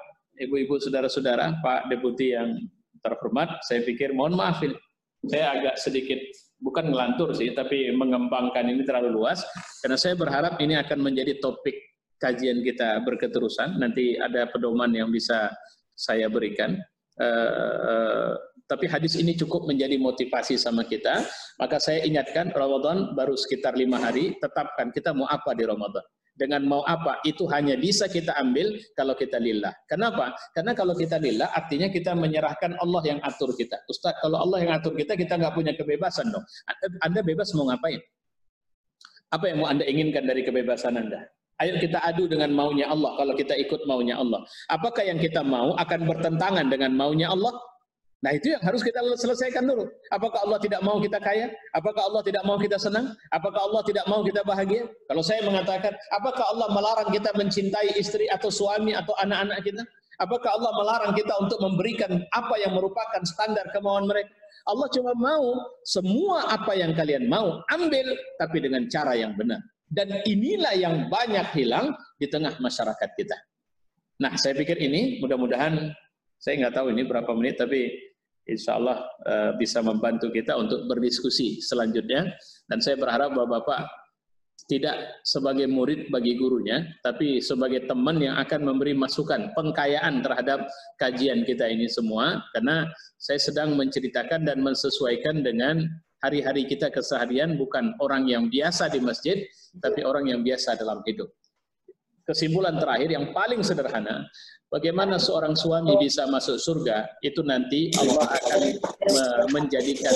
[0.40, 2.56] ibu-ibu saudara-saudara, Pak Deputi yang
[3.04, 4.64] terhormat, saya pikir mohon maaf.
[5.28, 6.16] Saya agak sedikit
[6.64, 9.44] bukan ngelantur sih, tapi mengembangkan ini terlalu luas
[9.84, 11.76] karena saya berharap ini akan menjadi topik
[12.16, 13.76] kajian kita berketerusan.
[13.76, 15.52] Nanti ada pedoman yang bisa
[15.92, 16.80] saya berikan.
[17.20, 18.32] Uh,
[18.64, 21.20] tapi hadis ini cukup menjadi motivasi sama kita.
[21.60, 26.04] Maka saya ingatkan Ramadan baru sekitar lima hari, tetapkan kita mau apa di Ramadan
[26.40, 29.76] dengan mau apa itu hanya bisa kita ambil kalau kita lillah.
[29.84, 30.32] Kenapa?
[30.56, 33.76] Karena kalau kita lillah artinya kita menyerahkan Allah yang atur kita.
[33.92, 36.42] Ustaz, kalau Allah yang atur kita, kita nggak punya kebebasan dong.
[37.04, 38.00] Anda bebas mau ngapain?
[39.30, 41.28] Apa yang mau Anda inginkan dari kebebasan Anda?
[41.60, 44.40] Ayo kita adu dengan maunya Allah kalau kita ikut maunya Allah.
[44.72, 47.52] Apakah yang kita mau akan bertentangan dengan maunya Allah?
[48.20, 49.88] Nah itu yang harus kita selesaikan dulu.
[50.12, 51.48] Apakah Allah tidak mau kita kaya?
[51.72, 53.16] Apakah Allah tidak mau kita senang?
[53.32, 54.84] Apakah Allah tidak mau kita bahagia?
[55.08, 59.82] Kalau saya mengatakan, apakah Allah melarang kita mencintai istri atau suami atau anak-anak kita?
[60.20, 64.28] Apakah Allah melarang kita untuk memberikan apa yang merupakan standar kemauan mereka?
[64.68, 65.56] Allah cuma mau
[65.88, 68.04] semua apa yang kalian mau ambil
[68.36, 69.64] tapi dengan cara yang benar.
[69.88, 73.34] Dan inilah yang banyak hilang di tengah masyarakat kita.
[74.20, 75.88] Nah, saya pikir ini mudah-mudahan
[76.40, 78.09] saya nggak tahu ini berapa menit tapi
[78.50, 82.26] insya Allah uh, bisa membantu kita untuk berdiskusi selanjutnya.
[82.66, 84.00] Dan saya berharap Bapak-Bapak
[84.70, 90.70] tidak sebagai murid bagi gurunya, tapi sebagai teman yang akan memberi masukan, pengkayaan terhadap
[91.02, 92.86] kajian kita ini semua, karena
[93.18, 95.82] saya sedang menceritakan dan mensesuaikan dengan
[96.22, 99.42] hari-hari kita keseharian, bukan orang yang biasa di masjid,
[99.82, 101.26] tapi orang yang biasa dalam hidup.
[102.22, 104.22] Kesimpulan terakhir yang paling sederhana,
[104.70, 107.18] Bagaimana seorang suami bisa masuk surga?
[107.26, 108.60] Itu nanti Allah akan
[109.50, 110.14] menjadikan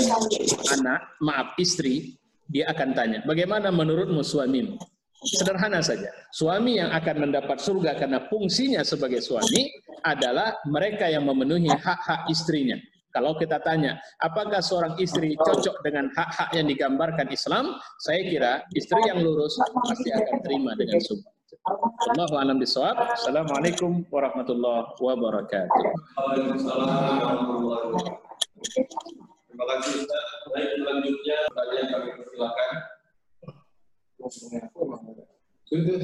[0.79, 2.15] anak, maaf istri,
[2.47, 4.79] dia akan tanya, bagaimana menurutmu suamimu?
[5.27, 6.07] Sederhana saja.
[6.31, 9.75] Suami yang akan mendapat surga karena fungsinya sebagai suami
[10.07, 12.79] adalah mereka yang memenuhi hak-hak istrinya.
[13.11, 17.75] Kalau kita tanya, apakah seorang istri cocok dengan hak-hak yang digambarkan Islam?
[17.99, 19.59] Saya kira istri yang lurus
[19.91, 21.34] pasti akan terima dengan sumpah.
[21.65, 23.17] Allahu a'lam bishawab.
[23.17, 25.81] Assalamualaikum warahmatullahi wabarakatuh.
[29.49, 30.05] Terima kasih.
[30.53, 32.71] Baik, selanjutnya pertanyaan kami persilakan.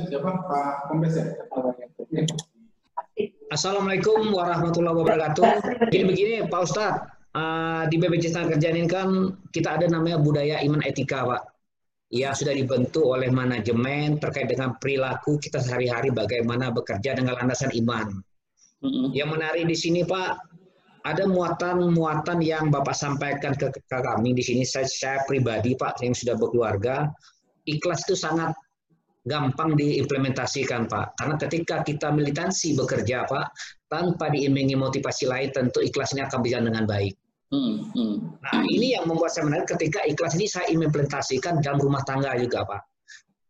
[0.08, 0.30] siapa?
[0.48, 1.28] Pak ya?
[3.52, 5.44] Assalamualaikum warahmatullahi wabarakatuh.
[5.92, 7.04] Begini begini Pak Ustadz,
[7.36, 11.59] uh, di BPJS Kerjaan ini kan kita ada namanya budaya iman etika Pak.
[12.10, 18.10] Ya sudah dibentuk oleh manajemen terkait dengan perilaku kita sehari-hari bagaimana bekerja dengan landasan iman.
[18.82, 19.06] Mm -hmm.
[19.14, 20.30] Yang menarik di sini Pak,
[21.06, 24.66] ada muatan-muatan yang Bapak sampaikan ke, ke kami di sini.
[24.66, 27.08] Saya, saya pribadi Pak yang sudah berkeluarga,
[27.64, 28.52] ikhlas itu sangat
[29.24, 31.16] gampang diimplementasikan Pak.
[31.16, 33.46] Karena ketika kita militansi bekerja Pak,
[33.88, 37.14] tanpa diimbangi motivasi lain tentu ikhlasnya akan berjalan dengan baik.
[37.50, 38.14] Hmm, hmm.
[38.46, 42.62] Nah ini yang membuat saya menarik ketika ikhlas ini saya implementasikan dalam rumah tangga juga
[42.62, 42.82] Pak.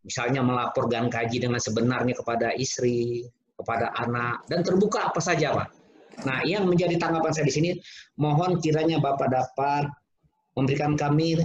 [0.08, 3.28] Misalnya melaporkan kaji dengan sebenarnya kepada istri,
[3.60, 5.68] kepada anak, dan terbuka apa saja Pak.
[6.24, 7.70] Nah yang menjadi tanggapan saya di sini,
[8.16, 9.84] mohon kiranya Bapak dapat
[10.56, 11.36] memberikan kami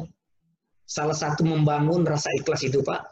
[0.87, 3.03] salah satu membangun rasa ikhlas itu Pak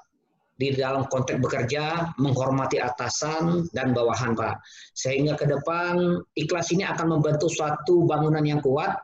[0.56, 4.64] di dalam konteks bekerja, menghormati atasan dan bawahan, Pak.
[4.96, 8.96] Sehingga ke depan ikhlas ini akan membentuk suatu bangunan yang kuat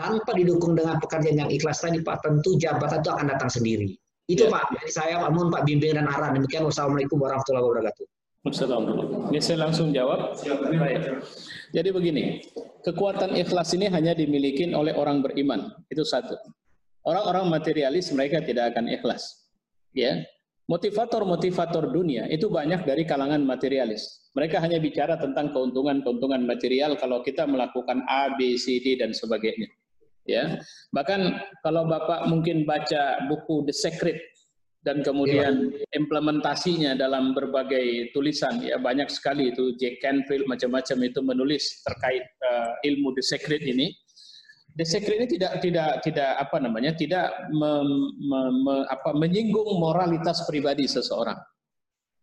[0.00, 2.24] tanpa didukung dengan pekerjaan yang ikhlas tadi, Pak.
[2.24, 3.92] Tentu jabatan itu akan datang sendiri.
[4.24, 4.56] Itu ya.
[4.56, 4.64] Pak.
[4.80, 6.40] Jadi saya mohon Pak bimbing dan arahan.
[6.40, 8.06] Demikian wassalamualaikum warahmatullahi wabarakatuh.
[8.40, 9.28] Assalamualaikum.
[9.28, 10.32] Ini saya langsung jawab.
[10.72, 11.20] Baik.
[11.76, 12.40] Jadi begini,
[12.80, 15.68] kekuatan ikhlas ini hanya dimiliki oleh orang beriman.
[15.92, 16.40] Itu satu.
[17.04, 19.44] Orang-orang materialis mereka tidak akan ikhlas.
[19.92, 20.24] Ya,
[20.72, 24.30] motivator-motivator dunia itu banyak dari kalangan materialis.
[24.32, 29.66] Mereka hanya bicara tentang keuntungan-keuntungan material kalau kita melakukan A, B, C, D dan sebagainya.
[30.30, 30.62] Ya,
[30.94, 34.18] bahkan kalau Bapak mungkin baca buku The Secret
[34.80, 35.98] dan kemudian ya.
[35.98, 42.80] implementasinya dalam berbagai tulisan ya banyak sekali itu Jack Canfield macam-macam itu menulis terkait uh,
[42.88, 43.92] ilmu The Secret ini
[44.78, 47.82] The secret ini tidak tidak tidak apa namanya tidak me,
[48.22, 51.38] me, me, apa, menyinggung moralitas pribadi seseorang.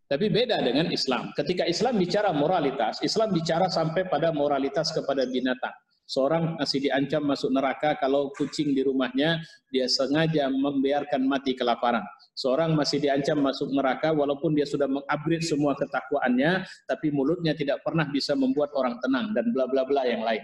[0.08, 1.28] Tapi beda dengan Islam.
[1.36, 5.76] Ketika Islam bicara moralitas, Islam bicara sampai pada moralitas kepada binatang.
[6.08, 12.00] Seorang masih diancam masuk neraka kalau kucing di rumahnya dia sengaja membiarkan mati kelaparan.
[12.32, 18.08] Seorang masih diancam masuk neraka walaupun dia sudah mengupgrade semua ketakwaannya, tapi mulutnya tidak pernah
[18.08, 20.40] bisa membuat orang tenang dan bla bla bla yang lain.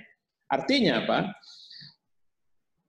[0.53, 1.33] Artinya apa?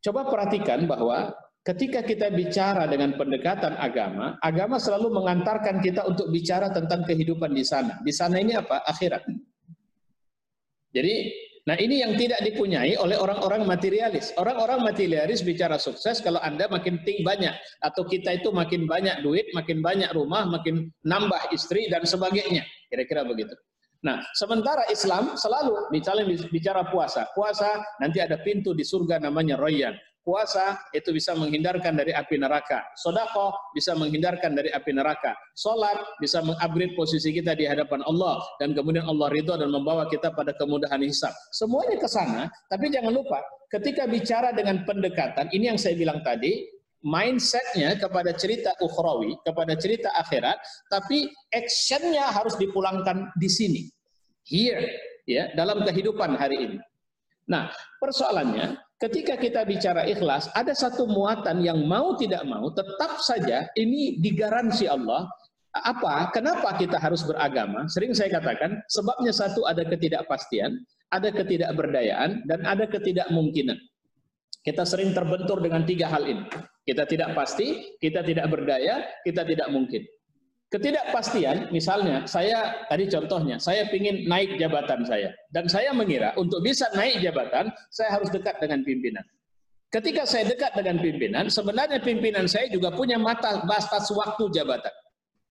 [0.04, 1.32] Coba perhatikan bahwa
[1.64, 7.64] ketika kita bicara dengan pendekatan agama, agama selalu mengantarkan kita untuk bicara tentang kehidupan di
[7.64, 8.04] sana.
[8.04, 8.84] Di sana ini apa?
[8.84, 9.24] Akhirat.
[10.92, 11.16] Jadi,
[11.66, 14.32] nah ini yang tidak dipunyai oleh orang-orang materialis.
[14.38, 19.50] Orang-orang materialis bicara sukses kalau Anda makin ting banyak atau kita itu makin banyak duit,
[19.58, 22.62] makin banyak rumah, makin nambah istri dan sebagainya.
[22.90, 23.58] Kira-kira begitu.
[24.06, 27.26] Nah, sementara Islam selalu misalnya bicara puasa.
[27.34, 29.98] Puasa nanti ada pintu di surga namanya Royan.
[30.26, 32.82] Puasa itu bisa menghindarkan dari api neraka.
[32.98, 35.38] Sodako bisa menghindarkan dari api neraka.
[35.54, 38.42] Solat bisa mengupgrade posisi kita di hadapan Allah.
[38.58, 41.30] Dan kemudian Allah ridho dan membawa kita pada kemudahan hisab.
[41.54, 43.38] Semuanya ke sana, tapi jangan lupa
[43.70, 46.74] ketika bicara dengan pendekatan, ini yang saya bilang tadi,
[47.06, 50.58] mindsetnya kepada cerita ukhrawi, kepada cerita akhirat,
[50.90, 53.82] tapi actionnya harus dipulangkan di sini
[54.50, 54.90] here
[55.30, 56.78] ya dalam kehidupan hari ini.
[57.46, 57.70] Nah,
[58.02, 64.20] persoalannya ketika kita bicara ikhlas ada satu muatan yang mau tidak mau tetap saja ini
[64.24, 65.28] digaransi Allah
[65.84, 66.32] apa?
[66.32, 67.84] Kenapa kita harus beragama?
[67.92, 70.72] Sering saya katakan, sebabnya satu ada ketidakpastian,
[71.12, 73.76] ada ketidakberdayaan, dan ada ketidakmungkinan.
[74.64, 76.48] Kita sering terbentur dengan tiga hal ini.
[76.88, 80.00] Kita tidak pasti, kita tidak berdaya, kita tidak mungkin.
[80.66, 86.90] Ketidakpastian, misalnya saya tadi contohnya, saya ingin naik jabatan saya dan saya mengira untuk bisa
[86.98, 89.22] naik jabatan saya harus dekat dengan pimpinan.
[89.94, 94.92] Ketika saya dekat dengan pimpinan, sebenarnya pimpinan saya juga punya mata batas waktu jabatan.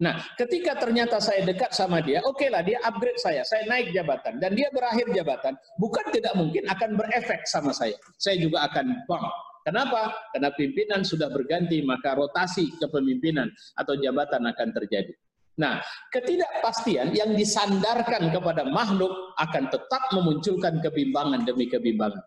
[0.02, 3.94] Nah, ketika ternyata saya dekat sama dia, oke okay lah dia upgrade saya, saya naik
[3.94, 7.94] jabatan dan dia berakhir jabatan, bukan tidak mungkin akan berefek sama saya.
[8.18, 9.24] Saya juga akan bang,
[9.64, 10.12] Kenapa?
[10.30, 13.48] Karena pimpinan sudah berganti, maka rotasi kepemimpinan
[13.80, 15.16] atau jabatan akan terjadi.
[15.56, 15.80] Nah,
[16.12, 22.20] ketidakpastian yang disandarkan kepada makhluk akan tetap memunculkan kebimbangan demi kebimbangan.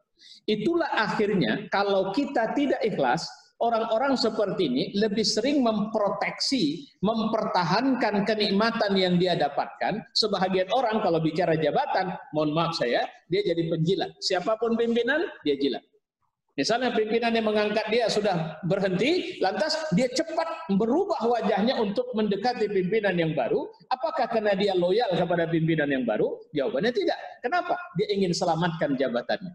[0.50, 9.18] Itulah akhirnya kalau kita tidak ikhlas, Orang-orang seperti ini lebih sering memproteksi, mempertahankan kenikmatan yang
[9.18, 9.98] dia dapatkan.
[10.14, 13.02] Sebahagian orang kalau bicara jabatan, mohon maaf saya,
[13.34, 14.14] dia jadi penjilat.
[14.22, 15.82] Siapa pun pimpinan, dia jilat.
[16.58, 23.14] Misalnya pimpinan yang mengangkat dia sudah berhenti, lantas dia cepat berubah wajahnya untuk mendekati pimpinan
[23.14, 23.70] yang baru.
[23.94, 26.34] Apakah karena dia loyal kepada pimpinan yang baru?
[26.58, 27.20] Jawabannya tidak.
[27.46, 27.78] Kenapa?
[28.02, 29.54] Dia ingin selamatkan jabatannya.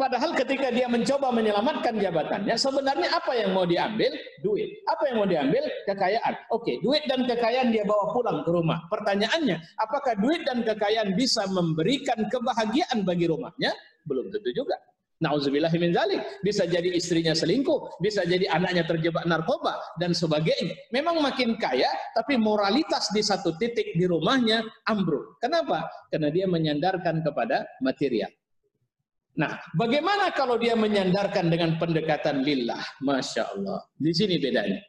[0.00, 4.08] Padahal ketika dia mencoba menyelamatkan jabatannya, sebenarnya apa yang mau diambil?
[4.40, 4.80] Duit.
[4.88, 5.60] Apa yang mau diambil?
[5.84, 6.48] Kekayaan.
[6.56, 8.80] Oke, duit dan kekayaan dia bawa pulang ke rumah.
[8.88, 13.76] Pertanyaannya, apakah duit dan kekayaan bisa memberikan kebahagiaan bagi rumahnya?
[14.08, 14.80] Belum tentu juga.
[15.20, 16.24] Nauzubillah min zalik.
[16.40, 20.72] Bisa jadi istrinya selingkuh, bisa jadi anaknya terjebak narkoba dan sebagainya.
[20.96, 25.36] Memang makin kaya, tapi moralitas di satu titik di rumahnya ambruk.
[25.44, 25.84] Kenapa?
[26.08, 28.32] Karena dia menyandarkan kepada material.
[29.36, 32.80] Nah, bagaimana kalau dia menyandarkan dengan pendekatan lillah?
[33.04, 33.84] Masya Allah.
[34.00, 34.80] Di sini bedanya.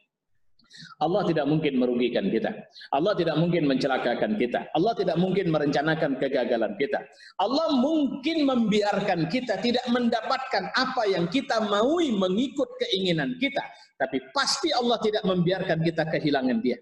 [1.02, 2.50] Allah tidak mungkin merugikan kita.
[2.94, 4.70] Allah tidak mungkin mencelakakan kita.
[4.72, 7.00] Allah tidak mungkin merencanakan kegagalan kita.
[7.42, 13.62] Allah mungkin membiarkan kita tidak mendapatkan apa yang kita maui mengikut keinginan kita.
[13.98, 16.78] Tapi pasti Allah tidak membiarkan kita kehilangan dia.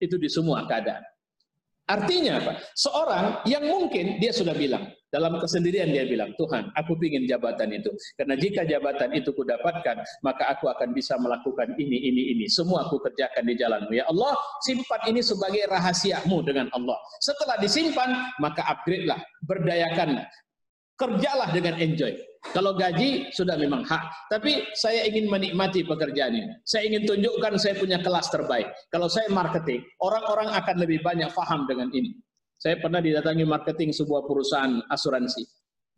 [0.00, 1.04] Itu di semua keadaan.
[1.86, 2.52] Artinya apa?
[2.78, 7.92] Seorang yang mungkin dia sudah bilang, dalam kesendirian dia bilang, Tuhan, aku ingin jabatan itu.
[8.16, 12.48] Karena jika jabatan itu kudapatkan, maka aku akan bisa melakukan ini, ini, ini.
[12.48, 13.92] Semua aku kerjakan di jalanmu.
[13.92, 14.32] Ya Allah,
[14.64, 16.96] simpan ini sebagai rahasiamu dengan Allah.
[17.20, 18.08] Setelah disimpan,
[18.40, 20.24] maka upgrade lah, berdayakanlah.
[20.96, 22.16] Kerjalah dengan enjoy.
[22.56, 26.52] Kalau gaji sudah memang hak, tapi saya ingin menikmati pekerjaan ini.
[26.64, 28.66] Saya ingin tunjukkan saya punya kelas terbaik.
[28.88, 32.16] Kalau saya marketing, orang-orang akan lebih banyak paham dengan ini.
[32.62, 35.42] Saya pernah didatangi marketing sebuah perusahaan asuransi.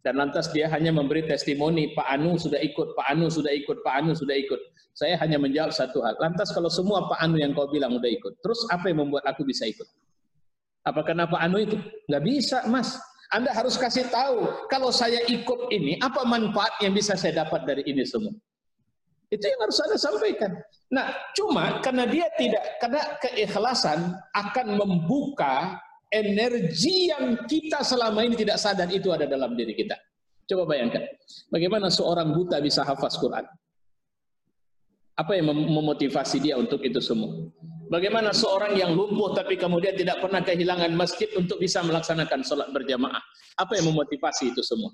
[0.00, 3.94] Dan lantas dia hanya memberi testimoni, Pak Anu sudah ikut, Pak Anu sudah ikut, Pak
[4.00, 4.60] Anu sudah ikut.
[4.96, 6.16] Saya hanya menjawab satu hal.
[6.24, 9.44] Lantas kalau semua Pak Anu yang kau bilang sudah ikut, terus apa yang membuat aku
[9.44, 9.84] bisa ikut?
[10.88, 11.76] Apa karena Pak Anu itu?
[12.08, 12.96] Nggak bisa, Mas.
[13.32, 17.84] Anda harus kasih tahu, kalau saya ikut ini, apa manfaat yang bisa saya dapat dari
[17.84, 18.32] ini semua?
[19.28, 20.52] Itu yang harus Anda sampaikan.
[20.92, 25.80] Nah, cuma karena dia tidak, karena keikhlasan akan membuka
[26.12, 29.96] energi yang kita selama ini tidak sadar itu ada dalam diri kita.
[30.44, 31.00] Coba bayangkan,
[31.48, 33.48] bagaimana seorang buta bisa hafaz Quran?
[35.14, 37.48] Apa yang memotivasi dia untuk itu semua?
[37.88, 43.22] Bagaimana seorang yang lumpuh tapi kemudian tidak pernah kehilangan masjid untuk bisa melaksanakan sholat berjamaah?
[43.60, 44.90] Apa yang memotivasi itu semua?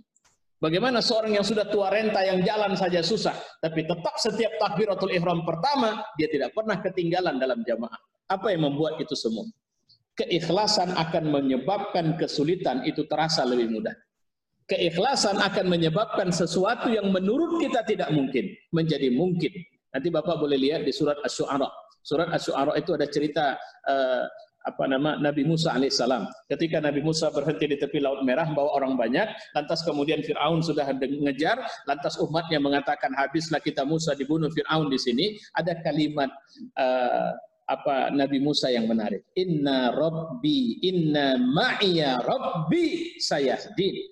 [0.61, 3.33] Bagaimana seorang yang sudah tua renta yang jalan saja susah,
[3.65, 7.97] tapi tetap setiap takbiratul ihram pertama dia tidak pernah ketinggalan dalam jamaah.
[8.29, 9.49] Apa yang membuat itu semua?
[10.21, 13.97] Keikhlasan akan menyebabkan kesulitan itu terasa lebih mudah.
[14.69, 19.51] Keikhlasan akan menyebabkan sesuatu yang menurut kita tidak mungkin menjadi mungkin.
[19.91, 21.67] Nanti Bapak boleh lihat di surat Asy-Syu'ara.
[22.07, 23.59] Surat Asy-Syu'ara itu ada cerita
[23.91, 24.25] uh,
[24.61, 26.29] apa nama Nabi Musa alaihissalam.
[26.53, 30.85] Ketika Nabi Musa berhenti di tepi Laut Merah bawa orang banyak, lantas kemudian Firaun sudah
[30.93, 31.57] mengejar,
[31.89, 35.27] lantas umatnya mengatakan habislah kita Musa dibunuh Firaun di sini.
[35.57, 36.29] Ada kalimat
[36.77, 37.33] uh,
[37.71, 39.23] apa Nabi Musa yang menarik.
[39.39, 44.11] Inna Rabbi, inna ma'iya Rabbi sayahdin.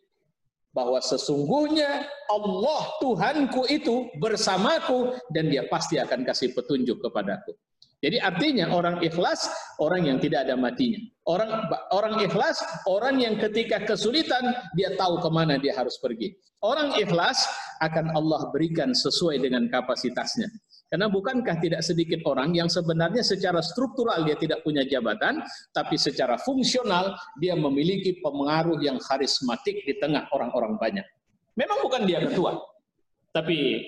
[0.70, 7.58] Bahwa sesungguhnya Allah Tuhanku itu bersamaku dan dia pasti akan kasih petunjuk kepadaku.
[7.98, 9.50] Jadi artinya orang ikhlas
[9.82, 11.02] orang yang tidak ada matinya.
[11.26, 11.50] Orang
[11.90, 16.30] orang ikhlas orang yang ketika kesulitan dia tahu ke mana dia harus pergi.
[16.62, 17.42] Orang ikhlas
[17.82, 20.46] akan Allah berikan sesuai dengan kapasitasnya.
[20.88, 25.44] Karena bukankah tidak sedikit orang yang sebenarnya secara struktural dia tidak punya jabatan,
[25.76, 31.04] tapi secara fungsional dia memiliki pengaruh yang karismatik di tengah orang-orang banyak.
[31.60, 32.56] Memang bukan dia ketua,
[33.36, 33.84] tapi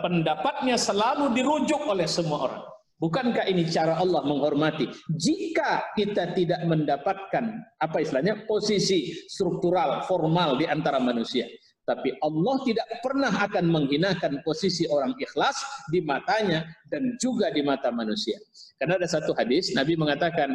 [0.00, 2.64] pendapatnya selalu dirujuk oleh semua orang.
[3.00, 4.84] Bukankah ini cara Allah menghormati?
[5.08, 7.44] Jika kita tidak mendapatkan
[7.80, 11.48] apa istilahnya posisi struktural formal di antara manusia,
[11.90, 15.58] tapi Allah tidak pernah akan menghinakan posisi orang ikhlas
[15.90, 18.38] di matanya dan juga di mata manusia.
[18.78, 20.54] Karena ada satu hadis, Nabi mengatakan,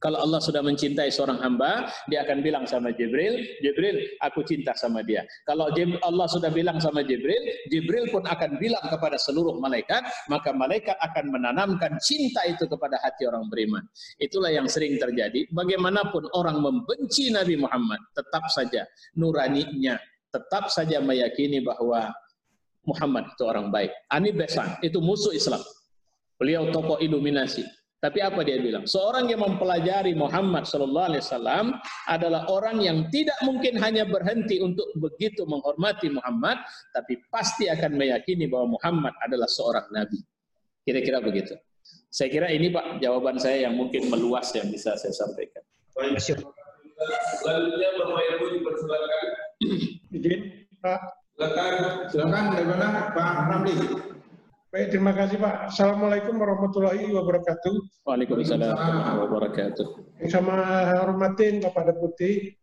[0.00, 5.00] kalau Allah sudah mencintai seorang hamba, dia akan bilang sama Jibril, Jibril, aku cinta sama
[5.00, 5.24] dia.
[5.48, 5.72] Kalau
[6.04, 7.40] Allah sudah bilang sama Jibril,
[7.72, 13.24] Jibril pun akan bilang kepada seluruh malaikat, maka malaikat akan menanamkan cinta itu kepada hati
[13.24, 13.80] orang beriman.
[14.20, 15.48] Itulah yang sering terjadi.
[15.56, 18.84] Bagaimanapun orang membenci Nabi Muhammad, tetap saja
[19.16, 19.96] nuraninya,
[20.34, 22.10] tetap saja meyakini bahwa
[22.82, 23.94] Muhammad itu orang baik.
[24.10, 25.62] Ani Besan itu musuh Islam.
[26.36, 27.62] Beliau tokoh iluminasi.
[28.04, 28.84] Tapi apa dia bilang?
[28.84, 31.66] Seorang yang mempelajari Muhammad Sallallahu Alaihi Wasallam
[32.04, 36.60] adalah orang yang tidak mungkin hanya berhenti untuk begitu menghormati Muhammad,
[36.92, 40.20] tapi pasti akan meyakini bahwa Muhammad adalah seorang nabi.
[40.84, 41.56] Kira-kira begitu.
[42.12, 45.64] Saya kira ini Pak jawaban saya yang mungkin meluas yang bisa saya sampaikan.
[45.96, 46.20] Baik.
[47.40, 49.43] Selanjutnya Bapak Ibu dipersilakan.
[50.12, 50.40] Izin,
[50.78, 51.00] Pak.
[51.34, 51.72] Silakan.
[52.12, 53.74] Silakan bagaimana Pak Ramli?
[54.74, 55.70] Baik, terima kasih Pak.
[55.70, 57.74] Assalamualaikum warahmatullahi wabarakatuh.
[58.06, 59.86] Waalaikumsalam warahmatullahi wabarakatuh.
[60.18, 60.54] Yang sama
[60.98, 62.58] hormatin Bapak Deputi,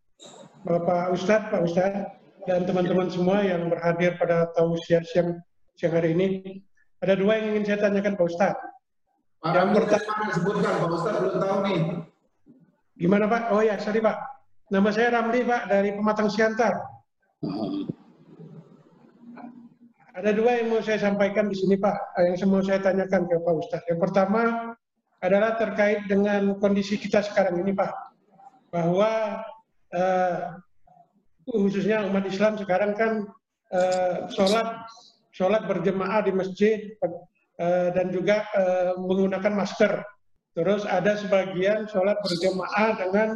[0.60, 2.04] Bapak Ustadz, Pak Ustadz,
[2.44, 5.40] dan teman-teman semua yang berhadir pada tausiah siang,
[5.72, 6.28] siang hari ini.
[7.00, 8.60] Ada dua yang ingin saya tanyakan Pak Ustadz.
[9.40, 11.80] Pak Yang pertama- disebutkan, Pak Ustaz belum tahu nih.
[13.00, 13.42] Gimana Pak?
[13.56, 14.16] Oh ya, sorry Pak.
[14.68, 16.76] Nama saya Ramli Pak, dari Pematang Siantar.
[20.12, 23.54] Ada dua yang mau saya sampaikan di sini Pak, yang mau saya tanyakan ke Pak
[23.64, 23.88] Ustadz.
[23.90, 24.42] Yang pertama
[25.18, 27.90] adalah terkait dengan kondisi kita sekarang ini Pak,
[28.70, 29.42] bahwa
[29.90, 30.38] eh,
[31.48, 33.26] khususnya umat Islam sekarang kan
[33.72, 34.86] eh, sholat
[35.32, 36.92] sholat berjemaah di masjid
[37.58, 40.04] eh, dan juga eh, menggunakan masker.
[40.52, 43.28] Terus ada sebagian sholat berjemaah dengan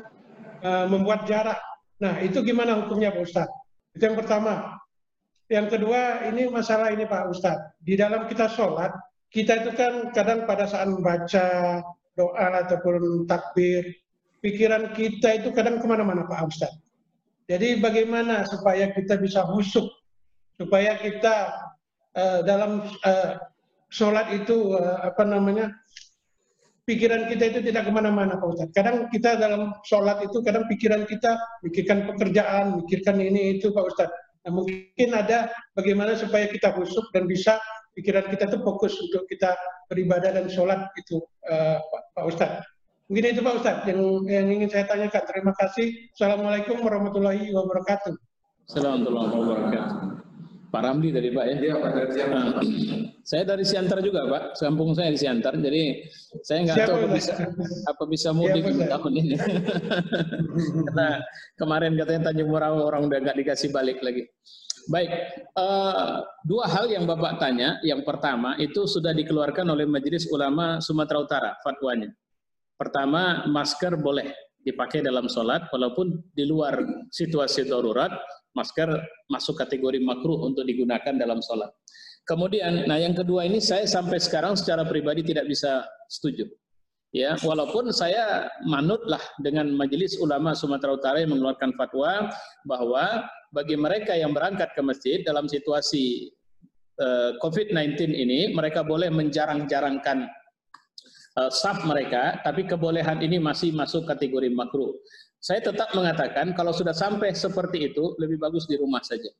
[0.62, 1.58] eh, membuat jarak.
[2.04, 3.65] Nah itu gimana hukumnya Pak Ustadz?
[3.96, 4.76] Itu yang pertama.
[5.48, 7.80] Yang kedua, ini masalah ini Pak Ustadz.
[7.80, 8.92] Di dalam kita sholat,
[9.32, 11.80] kita itu kan kadang pada saat membaca
[12.12, 13.88] doa ataupun takbir,
[14.44, 16.82] pikiran kita itu kadang ke mana-mana Pak Ustadz.
[17.46, 19.86] Jadi bagaimana supaya kita bisa husuk,
[20.58, 21.54] supaya kita
[22.18, 23.38] eh, dalam eh,
[23.86, 25.70] sholat itu eh, apa namanya
[26.86, 28.72] pikiran kita itu tidak ke mana-mana Pak Ustadz.
[28.72, 31.34] Kadang kita dalam sholat itu kadang pikiran kita
[31.66, 34.16] mikirkan pekerjaan, mikirkan ini itu Pak Ustadz.
[34.46, 37.58] Nah, mungkin ada bagaimana supaya kita husuk dan bisa
[37.98, 39.58] pikiran kita itu fokus untuk kita
[39.90, 41.18] beribadah dan sholat itu
[41.50, 42.62] eh, Pak, Pak Ustadz.
[43.10, 45.22] Mungkin itu Pak Ustadz yang, yang ingin saya tanyakan.
[45.26, 45.90] Terima kasih.
[46.14, 48.14] Assalamualaikum warahmatullahi wabarakatuh.
[48.70, 50.25] Assalamualaikum warahmatullahi wabarakatuh.
[50.76, 51.56] Pak Ramli tadi Pak ya.
[51.56, 52.36] Iya Pak dari siapa?
[52.36, 52.52] Nah,
[53.24, 56.04] saya dari Siantar juga Pak, kampung saya di Siantar, jadi
[56.44, 57.32] saya nggak tahu apa bisa
[57.88, 59.36] apa bisa mudik Siapa, tahun ini.
[60.92, 61.08] Karena
[61.56, 64.28] kemarin katanya Tanjung Morawa orang udah nggak dikasih balik lagi.
[64.92, 65.10] Baik,
[65.48, 66.14] eh,
[66.44, 67.80] dua hal yang Bapak tanya.
[67.80, 72.12] Yang pertama itu sudah dikeluarkan oleh Majelis Ulama Sumatera Utara fatwanya.
[72.76, 74.28] Pertama, masker boleh
[74.60, 78.12] dipakai dalam sholat walaupun di luar situasi darurat,
[78.56, 78.88] masker
[79.28, 81.68] masuk kategori makruh untuk digunakan dalam sholat.
[82.26, 86.48] Kemudian, nah yang kedua ini saya sampai sekarang secara pribadi tidak bisa setuju.
[87.14, 92.28] Ya, walaupun saya manutlah dengan Majelis Ulama Sumatera Utara yang mengeluarkan fatwa
[92.66, 96.34] bahwa bagi mereka yang berangkat ke masjid dalam situasi
[96.98, 100.26] eh, COVID-19 ini, mereka boleh menjarang-jarangkan
[101.40, 104.92] eh, saf mereka, tapi kebolehan ini masih masuk kategori makruh.
[105.40, 109.30] Saya tetap mengatakan kalau sudah sampai seperti itu, lebih bagus di rumah saja.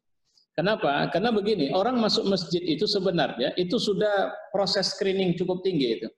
[0.57, 1.13] Kenapa?
[1.13, 6.09] Karena begini, orang masuk masjid itu sebenarnya itu sudah proses screening cukup tinggi itu.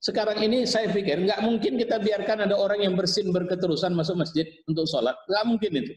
[0.00, 4.48] Sekarang ini saya pikir nggak mungkin kita biarkan ada orang yang bersin berketerusan masuk masjid
[4.70, 5.12] untuk sholat.
[5.26, 5.94] Nggak mungkin itu.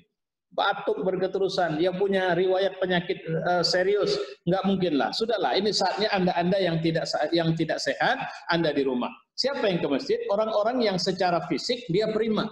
[0.53, 5.09] Batuk berketerusan, yang punya riwayat penyakit eh, serius, nggak mungkin lah.
[5.09, 8.21] Sudahlah, ini saatnya anda-anda yang tidak yang tidak sehat,
[8.53, 9.09] anda di rumah.
[9.33, 10.19] Siapa yang ke masjid?
[10.29, 12.45] Orang-orang yang secara fisik dia prima.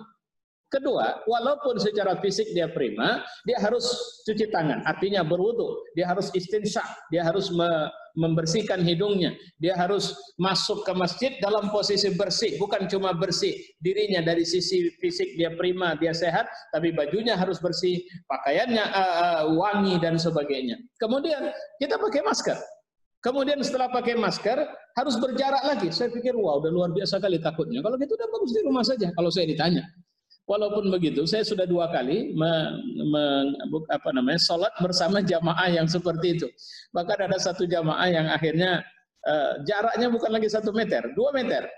[0.71, 3.83] Kedua, walaupun secara fisik dia prima, dia harus
[4.23, 10.87] cuci tangan, artinya berwudu, dia harus istinsyak, dia harus me- membersihkan hidungnya, dia harus masuk
[10.87, 13.51] ke masjid dalam posisi bersih, bukan cuma bersih
[13.83, 17.99] dirinya dari sisi fisik dia prima, dia sehat, tapi bajunya harus bersih,
[18.31, 20.79] pakaiannya uh, uh, wangi dan sebagainya.
[21.03, 21.51] Kemudian
[21.83, 22.55] kita pakai masker.
[23.21, 24.57] Kemudian setelah pakai masker
[24.97, 25.93] harus berjarak lagi.
[25.93, 27.83] Saya pikir wah udah luar biasa kali takutnya.
[27.85, 29.13] Kalau gitu udah bagus di rumah saja.
[29.13, 29.85] Kalau saya ditanya.
[30.51, 32.51] Walaupun begitu, saya sudah dua kali me,
[33.07, 33.23] me,
[33.87, 36.47] apa namanya sholat bersama jamaah yang seperti itu.
[36.91, 38.83] Bahkan ada satu jamaah yang akhirnya
[39.23, 41.71] uh, jaraknya bukan lagi satu meter, dua meter.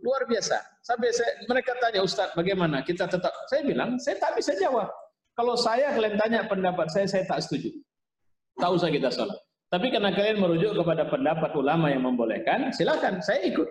[0.00, 0.56] Luar biasa.
[0.82, 2.80] Sampai saya, mereka tanya, Ustadz bagaimana?
[2.80, 4.88] Kita tetap, saya bilang, saya tak bisa jawab.
[5.36, 7.70] Kalau saya kalian tanya pendapat saya, saya tak setuju.
[8.56, 9.36] Tahu saya kita sholat.
[9.68, 13.68] Tapi karena kalian merujuk kepada pendapat ulama yang membolehkan, silakan, saya ikut.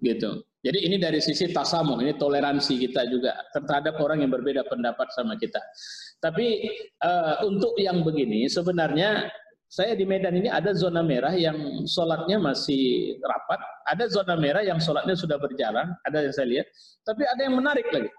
[0.00, 0.42] Gitu.
[0.60, 5.40] Jadi ini dari sisi tasamu, ini toleransi kita juga terhadap orang yang berbeda pendapat sama
[5.40, 5.56] kita.
[6.20, 6.68] Tapi
[7.00, 9.32] uh, untuk yang begini, sebenarnya
[9.70, 14.76] saya di Medan ini ada zona merah yang sholatnya masih rapat, ada zona merah yang
[14.76, 16.66] sholatnya sudah berjalan, ada yang saya lihat.
[17.08, 18.10] Tapi ada yang menarik lagi.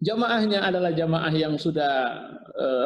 [0.00, 1.92] Jamaahnya adalah jamaah yang sudah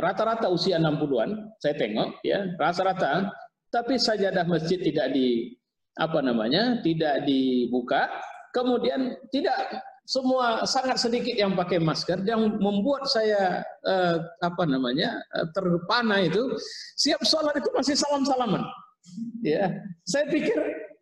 [0.02, 3.30] rata-rata uh, usia 60-an, saya tengok ya, rata-rata,
[3.68, 5.54] tapi sajadah masjid tidak di
[5.98, 8.06] apa namanya, tidak dibuka,
[8.54, 12.24] kemudian tidak semua sangat sedikit yang pakai masker.
[12.24, 16.56] Yang membuat saya eh, apa namanya eh, terpana itu
[16.96, 18.64] siap sholat itu masih salam salaman
[19.42, 19.70] ya
[20.04, 20.56] saya pikir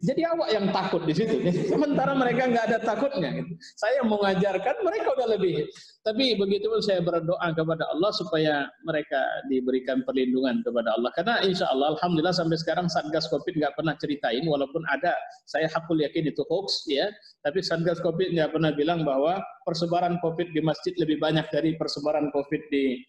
[0.05, 1.41] jadi awak yang takut di situ.
[1.73, 3.41] Sementara mereka nggak ada takutnya.
[3.81, 5.65] Saya mau ngajarkan, mereka udah lebih.
[6.05, 9.19] Tapi begitu pun saya berdoa kepada Allah supaya mereka
[9.49, 11.11] diberikan perlindungan kepada Allah.
[11.17, 15.17] Karena insya Allah, Alhamdulillah sampai sekarang Satgas Covid nggak pernah ceritain, walaupun ada,
[15.49, 17.09] saya hakul yakin itu hoax, ya.
[17.41, 22.29] Tapi Satgas Covid nggak pernah bilang bahwa persebaran Covid di masjid lebih banyak dari persebaran
[22.37, 23.01] Covid di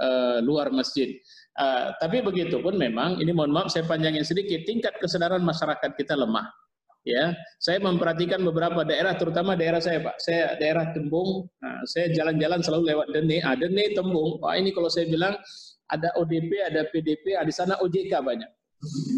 [0.00, 1.12] uh, luar masjid.
[1.60, 6.16] Uh, tapi begitu pun memang ini mohon maaf saya panjangin sedikit tingkat kesadaran masyarakat kita
[6.16, 6.48] lemah.
[7.00, 10.20] Ya, saya memperhatikan beberapa daerah, terutama daerah saya Pak.
[10.20, 14.36] Saya daerah Tembung, nah, saya jalan-jalan selalu lewat Dene, ah Dene Tembung.
[14.44, 15.32] Wah ini kalau saya bilang
[15.88, 18.50] ada ODP, ada PDP, ah, di sana OJK banyak.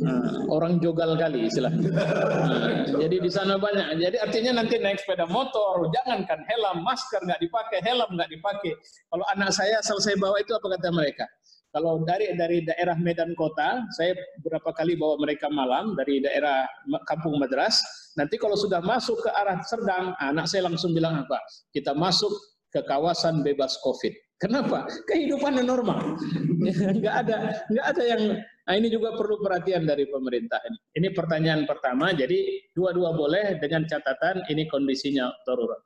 [0.02, 1.70] Nah, orang jogal kali istilah.
[1.70, 3.94] Nah, jadi di sana banyak.
[4.02, 8.74] Jadi artinya nanti naik sepeda motor, jangankan helm, masker nggak dipakai, helm nggak dipakai.
[9.06, 11.26] Kalau anak saya selesai bawa itu apa kata mereka?
[11.72, 16.68] Kalau dari dari daerah Medan Kota, saya beberapa kali bawa mereka malam dari daerah
[17.08, 17.80] Kampung Madras.
[18.18, 21.40] Nanti kalau sudah masuk ke arah Serdang, anak saya langsung bilang apa?
[21.72, 22.28] Kita masuk
[22.74, 24.12] ke kawasan bebas COVID.
[24.36, 24.84] Kenapa?
[25.06, 26.18] Kehidupan normal.
[26.98, 28.22] Enggak ada, enggak ada yang.
[28.62, 30.62] Nah ini juga perlu perhatian dari pemerintah
[30.94, 31.08] ini.
[31.10, 32.14] Pertanyaan pertama.
[32.14, 35.82] Jadi dua-dua boleh dengan catatan ini kondisinya darurat.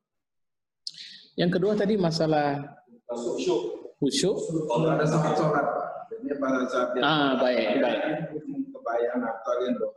[1.36, 2.60] Yang kedua tadi masalah
[4.00, 4.36] khusyuk.
[4.68, 5.86] Kalau ada saat sholat, Pak.
[6.12, 8.02] Jadi pada saat dia Ah, baik, baik.
[8.72, 9.88] kebayang atau.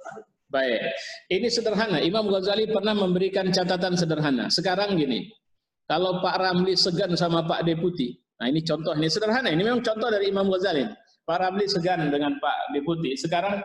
[0.49, 0.81] Baik.
[1.29, 2.01] Ini sederhana.
[2.01, 4.49] Imam Ghazali pernah memberikan catatan sederhana.
[4.49, 5.29] Sekarang gini,
[5.85, 9.53] kalau Pak Ramli segan sama Pak Deputi, nah ini contoh, ini sederhana.
[9.53, 10.89] Ini memang contoh dari Imam Ghazali.
[11.29, 13.13] Pak Ramli segan dengan Pak Deputi.
[13.13, 13.61] Sekarang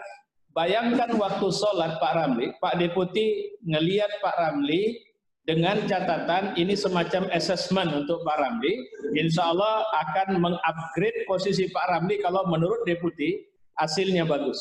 [0.53, 5.01] bayangkan waktu sholat Pak Ramli, Pak Deputi ngelihat Pak Ramli
[5.49, 8.85] dengan catatan ini semacam assessment untuk Pak Ramli.
[9.17, 13.45] Insya Allah akan mengupgrade posisi Pak Ramli kalau menurut deputi
[13.81, 14.61] hasilnya bagus.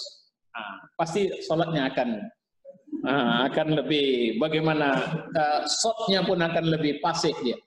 [0.56, 2.10] Nah, pasti sholatnya akan
[3.04, 4.95] nah, akan lebih bagaimana
[5.28, 7.60] uh, shotnya pun akan lebih pasif dia.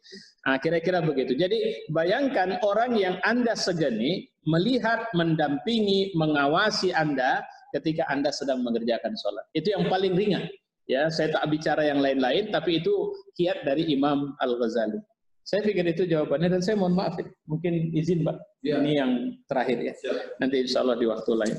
[0.48, 1.36] Nah, kira-kira begitu.
[1.36, 7.42] Jadi bayangkan orang yang Anda segani melihat, mendampingi, mengawasi Anda
[7.74, 9.44] ketika Anda sedang mengerjakan sholat.
[9.52, 10.46] Itu yang paling ringan.
[10.86, 15.02] Ya, saya tak bicara yang lain-lain, tapi itu kiat dari Imam Al Ghazali.
[15.46, 17.14] Saya pikir itu jawabannya dan saya mohon maaf,
[17.46, 18.34] mungkin izin Pak.
[18.66, 18.82] Ya.
[18.82, 19.10] Ini yang
[19.46, 19.94] terakhir ya.
[19.94, 20.42] Siap.
[20.42, 21.58] Nanti insya Allah di waktu lain.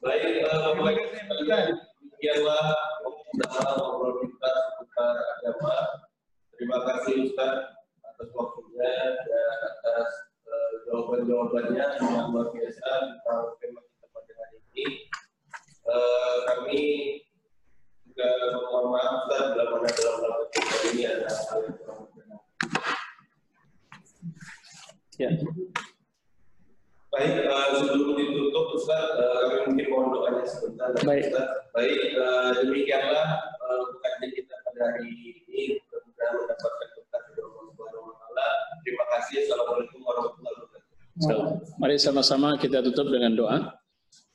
[0.00, 1.64] Baik, eh, baik sekalian.
[2.00, 2.64] Demikianlah
[3.36, 5.76] dalam ngobrol kita seputar agama.
[6.56, 7.56] Terima kasih Ustaz
[8.00, 10.33] atas waktunya dan atas eh,
[10.84, 14.86] jawaban-jawabannya yang luar biasa tentang tema kita pada hari ini.
[15.84, 16.80] Eh, kami
[18.06, 22.40] juga mohon maaf bila mana dalam kita ini ada hal yang kurang berkenan.
[25.20, 25.30] Ya.
[27.14, 30.90] Baik, eh, sebelum ditutup Ustaz, eh, kami mungkin mohon doanya sebentar.
[31.06, 31.30] Baik.
[31.30, 31.48] Ustaz.
[31.70, 35.78] Baik, eh, demikianlah eh, kajian kita pada hari ini.
[35.78, 36.88] Mudah-mudahan mendapatkan
[38.84, 39.34] Terima kasih.
[39.46, 41.78] Assalamualaikum warahmatullahi wabarakatuh.
[41.80, 43.58] Mari sama-sama kita tutup dengan doa.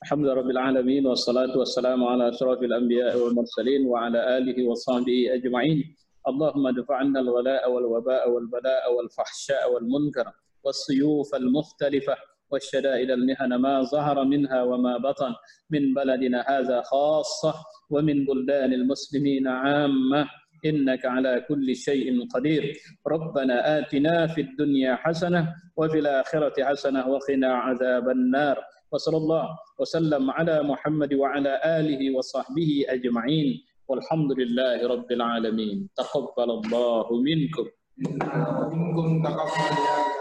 [0.07, 1.11] Alhamdulillahirrahmanirrahim.
[1.11, 5.79] Wassalatu wassalamu ala والصلاة anbiya wal mursalin wa ala alihi wa sahbihi ajma'in.
[6.27, 10.27] اللهم ادفع عنا الغلاء والوباء والبلاء والفحشاء والمنكر
[10.63, 12.15] والسيوف المختلفة
[12.51, 15.33] والشدائد المهن ما ظهر منها وما بطن
[15.69, 17.53] من بلدنا هذا خاصة
[17.89, 20.29] ومن بلدان المسلمين عامة
[20.66, 22.78] إنك على كل شيء قدير.
[23.07, 28.57] ربنا آتنا في الدنيا حسنة وفي الآخرة حسنة وقنا عذاب النار.
[28.91, 29.45] وصلى الله
[29.80, 33.47] وسلم على محمد وعلى آله وصحبه أجمعين.
[33.88, 35.89] والحمد لله رب العالمين.
[35.97, 37.66] تقبل الله منكم.
[37.99, 40.18] Minkum takabbal ya